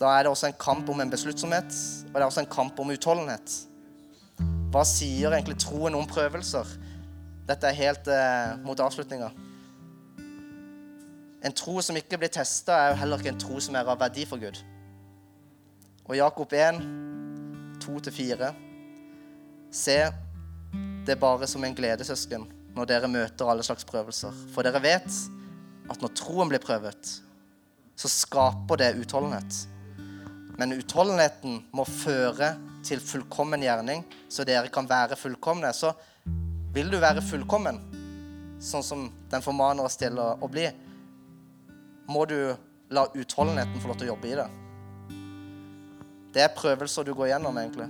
Da 0.00 0.14
er 0.16 0.24
det 0.24 0.32
også 0.32 0.48
en 0.48 0.60
kamp 0.60 0.88
om 0.88 1.02
en 1.02 1.10
besluttsomhet, 1.12 1.74
og 2.08 2.14
det 2.14 2.22
er 2.22 2.28
også 2.28 2.40
en 2.40 2.54
kamp 2.54 2.78
om 2.80 2.92
utholdenhet. 2.94 3.56
Hva 4.72 4.84
sier 4.88 5.34
egentlig 5.34 5.58
troen 5.60 5.96
om 5.98 6.06
prøvelser? 6.08 6.68
Dette 7.48 7.68
er 7.68 7.76
helt 7.76 8.08
eh, 8.08 8.54
mot 8.64 8.80
avslutninga. 8.80 9.28
En 11.44 11.56
tro 11.56 11.80
som 11.84 11.96
ikke 11.98 12.18
blir 12.20 12.32
testa, 12.32 12.76
er 12.76 12.92
jo 12.92 13.00
heller 13.00 13.20
ikke 13.20 13.32
en 13.34 13.42
tro 13.42 13.60
som 13.60 13.76
er 13.76 13.88
av 13.88 14.00
verdi 14.00 14.24
for 14.28 14.40
Gud. 14.40 14.60
Og 16.06 16.16
Jakob 16.16 16.52
1, 16.56 16.80
2-4. 17.84 18.50
Se 19.72 19.98
det 21.06 21.16
er 21.16 21.20
bare 21.20 21.48
som 21.48 21.64
en 21.64 21.76
glede, 21.76 22.06
søsken, 22.06 22.46
når 22.76 22.88
dere 22.88 23.10
møter 23.10 23.48
alle 23.50 23.64
slags 23.66 23.84
prøvelser. 23.88 24.36
For 24.54 24.64
dere 24.64 24.82
vet 24.84 25.10
at 25.90 26.00
når 26.00 26.14
troen 26.16 26.52
blir 26.52 26.62
prøvet, 26.62 27.12
så 27.98 28.08
skaper 28.08 28.80
det 28.80 28.94
utholdenhet. 29.02 29.64
Men 30.60 30.74
utholdenheten 30.76 31.62
må 31.72 31.86
føre 31.88 32.50
til 32.84 33.00
fullkommen 33.00 33.62
gjerning, 33.64 34.02
så 34.28 34.44
dere 34.44 34.68
kan 34.72 34.88
være 34.88 35.16
fullkomne. 35.16 35.70
Så 35.72 35.94
vil 36.74 36.90
du 36.92 36.98
være 37.00 37.24
fullkommen, 37.24 37.78
sånn 38.60 38.84
som 38.84 39.06
den 39.32 39.44
formaner 39.44 39.88
oss 39.88 39.96
til 39.96 40.20
å, 40.20 40.36
bli, 40.52 40.66
må 42.12 42.26
du 42.28 42.36
la 42.92 43.06
utholdenheten 43.08 43.80
få 43.80 43.88
lov 43.88 44.02
til 44.02 44.10
å 44.10 44.12
jobbe 44.12 44.28
i 44.28 44.36
det. 44.42 44.46
Det 46.36 46.44
er 46.44 46.52
prøvelser 46.54 47.08
du 47.08 47.14
går 47.16 47.32
gjennom, 47.32 47.56
egentlig. 47.56 47.88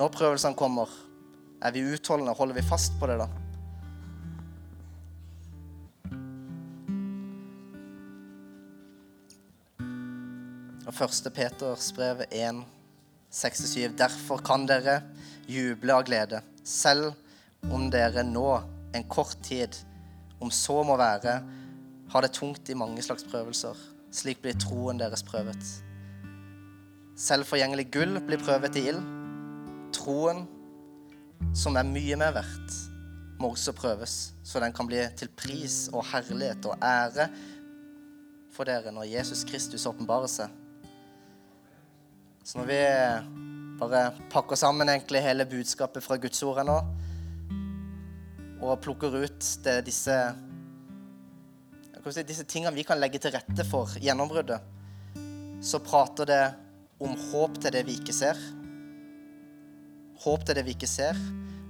Når 0.00 0.14
prøvelsene 0.16 0.56
kommer, 0.56 0.88
er 1.60 1.76
vi 1.76 1.84
utholdende? 1.84 2.32
Holder 2.38 2.56
vi 2.56 2.64
fast 2.64 2.96
på 2.96 3.10
det 3.10 3.20
da? 3.20 3.28
Og 10.90 10.96
1. 11.06 11.28
Peters 11.30 11.92
brev 11.94 12.24
1, 12.34 12.64
6-7. 13.30 13.92
Derfor 13.94 14.40
kan 14.42 14.64
dere 14.66 14.96
juble 15.46 15.94
av 15.94 16.02
glede, 16.08 16.40
selv 16.66 17.12
om 17.70 17.84
dere 17.94 18.24
nå, 18.26 18.48
en 18.98 19.04
kort 19.06 19.36
tid, 19.46 19.76
om 20.42 20.50
så 20.50 20.80
må 20.82 20.96
være, 20.98 21.36
har 22.10 22.26
det 22.26 22.32
tungt 22.34 22.72
i 22.72 22.74
mange 22.74 23.04
slags 23.06 23.22
prøvelser. 23.22 23.78
Slik 24.10 24.42
blir 24.42 24.58
troen 24.58 24.98
deres 24.98 25.22
prøvet. 25.22 25.62
Selv 27.14 27.46
forgjengelig 27.46 27.86
gull 27.94 28.18
blir 28.26 28.42
prøvet 28.42 28.78
i 28.80 28.88
ild. 28.90 29.04
Troen 29.94 30.42
som 31.54 31.78
er 31.78 31.86
mye 31.86 32.18
mer 32.18 32.34
verdt, 32.34 32.80
må 33.38 33.52
også 33.54 33.76
prøves, 33.78 34.16
så 34.42 34.58
den 34.58 34.74
kan 34.74 34.90
bli 34.90 35.04
til 35.16 35.30
pris 35.38 35.84
og 35.94 36.02
herlighet 36.10 36.66
og 36.66 36.82
ære 36.82 37.30
for 38.50 38.66
dere 38.66 38.90
når 38.90 39.06
Jesus 39.12 39.46
Kristus 39.46 39.86
åpenbarer 39.86 40.28
seg. 40.28 40.59
Så 42.44 42.58
når 42.58 42.68
vi 42.70 42.80
bare 43.80 44.02
pakker 44.32 44.58
sammen 44.58 44.88
egentlig 44.88 45.22
hele 45.24 45.46
budskapet 45.48 46.04
fra 46.04 46.18
Guds 46.20 46.42
ord 46.44 46.62
nå, 46.66 46.78
og 48.60 48.80
plukker 48.84 49.14
ut 49.22 49.46
det, 49.64 49.76
disse, 49.86 50.16
si, 52.04 52.24
disse 52.28 52.44
tingene 52.44 52.76
vi 52.76 52.84
kan 52.84 53.00
legge 53.00 53.20
til 53.22 53.32
rette 53.32 53.64
for 53.68 53.94
gjennombruddet, 54.00 54.60
så 55.64 55.80
prater 55.84 56.28
det 56.28 56.42
om 57.00 57.16
håp 57.30 57.56
til 57.60 57.72
det 57.72 57.84
vi 57.88 57.96
ikke 58.00 58.16
ser. 58.16 58.40
Håp 60.20 60.44
til 60.44 60.56
det 60.56 60.64
vi 60.66 60.76
ikke 60.76 60.88
ser. 60.88 61.16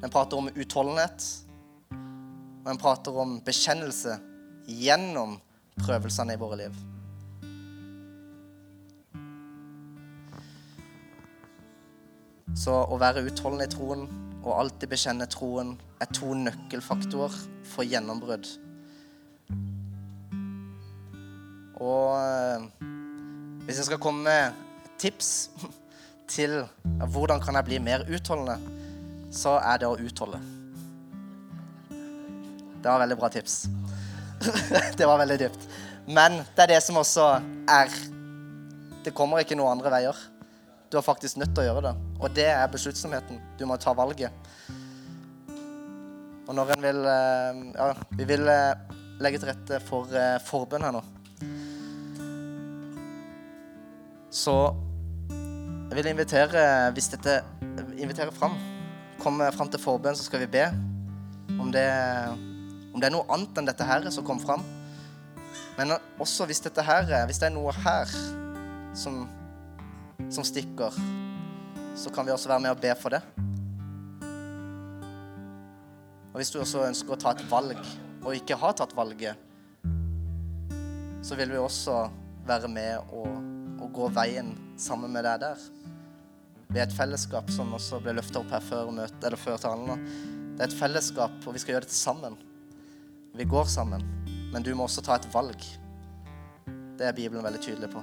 Den 0.03 0.11
prater 0.11 0.39
om 0.39 0.51
utholdenhet. 0.51 1.27
Og 1.91 2.67
den 2.71 2.81
prater 2.83 3.19
om 3.23 3.39
bekjennelse 3.47 4.19
gjennom 4.71 5.39
prøvelsene 5.81 6.35
i 6.35 6.41
våre 6.41 6.59
liv. 6.65 6.81
Så 12.59 12.75
å 12.75 12.99
være 13.01 13.25
utholdende 13.29 13.69
i 13.69 13.73
troen 13.73 14.07
og 14.41 14.57
alltid 14.57 14.89
bekjenne 14.91 15.29
troen 15.31 15.75
er 16.01 16.09
to 16.17 16.33
nøkkelfaktorer 16.35 17.35
for 17.69 17.87
gjennombrudd. 17.87 18.49
Og 21.81 22.17
eh, 22.17 22.65
hvis 23.67 23.81
jeg 23.81 23.89
skal 23.91 24.01
komme 24.03 24.25
med 24.25 24.89
tips 25.01 25.51
til 26.35 26.63
hvordan 27.13 27.43
kan 27.43 27.59
jeg 27.59 27.69
bli 27.69 27.83
mer 27.83 28.07
utholdende, 28.09 28.59
så 29.33 29.59
er 29.63 29.81
det 29.81 29.89
å 29.89 29.99
utholde. 30.01 30.41
Det 32.81 32.89
var 32.89 33.03
veldig 33.03 33.19
bra 33.21 33.29
tips. 33.33 33.63
det 34.99 35.07
var 35.07 35.21
veldig 35.21 35.39
dypt. 35.45 35.69
Men 36.09 36.41
det 36.57 36.65
er 36.65 36.75
det 36.75 36.83
som 36.83 36.97
også 36.99 37.27
er 37.69 37.93
Det 39.05 39.13
kommer 39.17 39.41
ikke 39.41 39.57
noen 39.57 39.79
andre 39.79 39.93
veier. 39.93 40.17
Du 40.91 40.97
er 40.99 41.07
faktisk 41.07 41.39
nødt 41.39 41.53
til 41.55 41.63
å 41.63 41.69
gjøre 41.69 41.83
det. 41.87 41.93
Og 42.19 42.33
det 42.35 42.49
er 42.51 42.71
besluttsomheten. 42.71 43.39
Du 43.59 43.63
må 43.71 43.77
ta 43.79 43.93
valget. 43.95 44.35
Og 46.51 46.57
når 46.59 46.73
en 46.75 46.83
vil 46.83 47.05
eh, 47.07 47.61
Ja, 47.77 47.93
vi 48.19 48.27
vil 48.27 48.51
eh, 48.51 48.97
legge 49.23 49.39
til 49.39 49.53
rette 49.53 49.79
for 49.87 50.11
eh, 50.11 50.41
forbønn 50.43 50.83
her 50.83 50.97
nå. 50.97 51.05
Så 54.35 54.57
jeg 55.31 55.99
vil 55.99 56.11
invitere, 56.11 56.65
hvis 56.95 57.11
dette 57.15 57.41
Invitere 58.01 58.33
fram. 58.35 58.59
Kom 59.21 59.39
fram 59.55 59.69
til 59.71 59.81
forbønn, 59.83 60.17
så 60.19 60.27
skal 60.27 60.43
vi 60.43 60.51
be. 60.51 60.67
Om 61.61 61.71
det, 61.75 61.87
om 62.91 62.99
det 62.99 63.09
er 63.09 63.15
noe 63.15 63.27
annet 63.31 63.59
enn 63.61 63.69
dette 63.69 63.87
her 63.87 64.07
som 64.11 64.27
kom 64.27 64.41
fram. 64.43 64.65
Men 65.79 65.95
også 66.19 66.49
hvis 66.51 66.63
dette 66.65 66.83
her, 66.83 67.07
hvis 67.29 67.39
det 67.43 67.51
er 67.51 67.55
noe 67.55 67.75
her 67.85 68.11
som 68.97 69.27
som 70.29 70.45
stikker, 70.47 70.95
så 71.97 72.11
kan 72.15 72.27
vi 72.27 72.33
også 72.35 72.51
være 72.51 72.65
med 72.67 72.75
og 72.75 72.83
be 72.83 72.95
for 72.99 73.17
det. 73.17 73.23
Og 76.31 76.39
hvis 76.39 76.53
du 76.55 76.61
også 76.61 76.87
ønsker 76.87 77.15
å 77.15 77.19
ta 77.21 77.35
et 77.35 77.45
valg, 77.51 77.81
og 78.21 78.37
ikke 78.37 78.59
har 78.61 78.77
tatt 78.79 78.95
valget, 78.97 79.49
så 81.25 81.37
vil 81.37 81.53
vi 81.53 81.61
også 81.61 81.97
være 82.49 82.69
med 82.73 83.13
og, 83.17 83.33
og 83.81 83.89
gå 83.97 84.09
veien 84.17 84.55
sammen 84.81 85.13
med 85.13 85.27
deg 85.27 85.43
der. 85.43 85.65
Vi 86.71 86.79
er 86.79 86.87
et 86.87 86.95
fellesskap 86.95 87.51
som 87.51 87.75
også 87.75 87.99
ble 88.05 88.15
løfta 88.21 88.41
opp 88.41 88.53
her 88.55 88.63
før, 88.63 88.93
møte, 88.95 89.19
eller 89.27 89.41
før 89.41 89.59
talen. 89.61 90.07
Det 90.55 90.63
er 90.63 90.71
et 90.71 90.79
fellesskap, 90.79 91.35
og 91.43 91.57
vi 91.57 91.63
skal 91.63 91.77
gjøre 91.77 91.89
det 91.89 91.97
sammen. 91.97 92.39
Vi 93.35 93.47
går 93.49 93.67
sammen, 93.71 94.07
men 94.53 94.63
du 94.67 94.71
må 94.75 94.87
også 94.87 95.03
ta 95.07 95.19
et 95.19 95.29
valg. 95.35 95.67
Det 96.99 97.09
er 97.09 97.17
Bibelen 97.17 97.45
veldig 97.47 97.63
tydelig 97.65 97.91
på. 97.91 98.03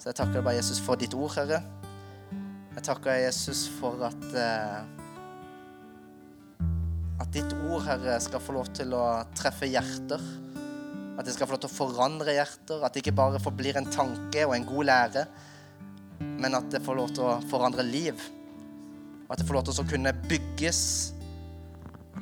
Så 0.00 0.08
jeg 0.08 0.16
takker 0.16 0.38
deg 0.38 0.44
bare, 0.46 0.56
Jesus, 0.56 0.78
for 0.80 0.96
ditt 0.96 1.12
ord, 1.12 1.34
Herre. 1.36 1.58
Jeg 2.72 2.84
takker 2.86 3.10
deg, 3.10 3.26
Jesus, 3.26 3.66
for 3.76 4.00
at 4.08 4.22
eh, 4.32 4.78
At 7.20 7.28
ditt 7.34 7.52
ord, 7.68 7.82
Herre, 7.84 8.14
skal 8.24 8.40
få 8.40 8.54
lov 8.56 8.70
til 8.72 8.94
å 8.96 9.04
treffe 9.36 9.68
hjerter. 9.68 10.22
At 11.20 11.28
det 11.28 11.34
skal 11.34 11.50
få 11.50 11.58
lov 11.58 11.60
til 11.66 11.68
å 11.68 11.74
forandre 11.74 12.32
hjerter. 12.32 12.80
At 12.80 12.96
det 12.96 13.02
ikke 13.02 13.18
bare 13.18 13.42
forblir 13.44 13.76
en 13.76 13.90
tanke 13.92 14.46
og 14.48 14.54
en 14.56 14.64
god 14.64 14.88
lære, 14.88 15.26
men 16.40 16.56
at 16.56 16.72
det 16.72 16.80
får 16.84 16.96
lov 16.96 17.12
til 17.12 17.28
å 17.28 17.36
forandre 17.52 17.84
liv. 17.84 18.24
Og 19.26 19.36
at 19.36 19.42
det 19.42 19.48
får 19.50 19.58
lov 19.58 19.68
til 19.68 19.84
å 19.84 19.88
kunne 19.92 20.16
bygges 20.24 20.82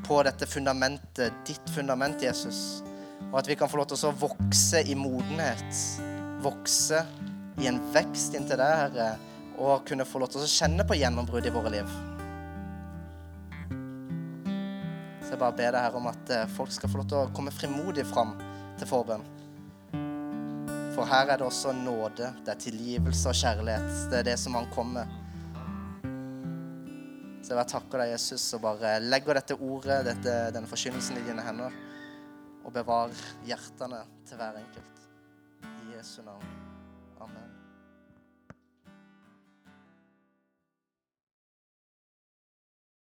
på 0.03 0.19
dette 0.27 0.51
fundamentet, 0.51 1.39
ditt 1.47 1.71
fundament, 1.71 2.27
Jesus. 2.27 2.83
Og 3.31 3.39
at 3.39 3.47
vi 3.47 3.55
kan 3.59 3.71
få 3.71 3.79
lov 3.79 3.93
til 3.93 4.11
å 4.11 4.15
vokse 4.27 4.83
i 4.83 4.99
modenhet. 4.99 5.83
Vokse 6.43 7.07
i 7.59 7.67
en 7.67 7.81
vekst 7.95 8.37
inntil 8.39 8.61
deg, 8.61 8.75
Herre, 8.83 9.09
og 9.59 9.83
kunne 9.89 10.07
få 10.07 10.21
lov 10.23 10.31
til 10.33 10.45
å 10.45 10.51
kjenne 10.51 10.87
på 10.87 10.99
gjennombrudd 10.99 11.47
i 11.49 11.55
våre 11.55 11.73
liv. 11.75 11.97
Så 15.25 15.35
jeg 15.35 15.41
bare 15.41 15.57
ber 15.59 15.75
deg 15.75 15.83
Herre, 15.83 15.99
om 15.99 16.07
at 16.11 16.31
eh, 16.35 16.47
folk 16.55 16.71
skal 16.73 16.93
få 16.93 17.03
lov 17.03 17.09
til 17.11 17.19
å 17.21 17.33
komme 17.35 17.55
frimodig 17.55 18.07
fram 18.09 18.37
til 18.79 18.91
forbønn. 18.91 19.27
For 20.95 21.07
her 21.07 21.31
er 21.31 21.41
det 21.41 21.47
også 21.47 21.75
nåde, 21.77 22.31
det 22.47 22.55
er 22.55 22.63
tilgivelse 22.63 23.31
og 23.31 23.39
kjærlighet. 23.39 23.91
Det 24.11 24.21
er 24.21 24.31
det 24.31 24.39
som 24.41 24.57
han 24.59 24.71
kommer. 24.75 25.11
Så 27.43 27.53
jeg 27.55 27.59
bare 27.59 27.71
takker 27.71 28.03
deg, 28.03 28.15
Jesus, 28.17 28.47
og 28.59 28.65
bare 28.67 28.97
legger 29.05 29.39
dette 29.39 29.59
ordet, 29.59 30.01
dette, 30.11 30.39
denne 30.55 30.71
forkynnelsen 30.71 31.21
i 31.21 31.27
dine 31.31 31.47
hender, 31.47 31.77
og 32.65 32.75
bevar 32.75 33.15
hjertene 33.47 34.03
til 34.29 34.43
hver 34.43 34.59
enkelt. 34.61 35.07
I 35.65 35.95
Jesu 35.97 36.21
navn. 36.27 36.68
Amen. 37.21 37.58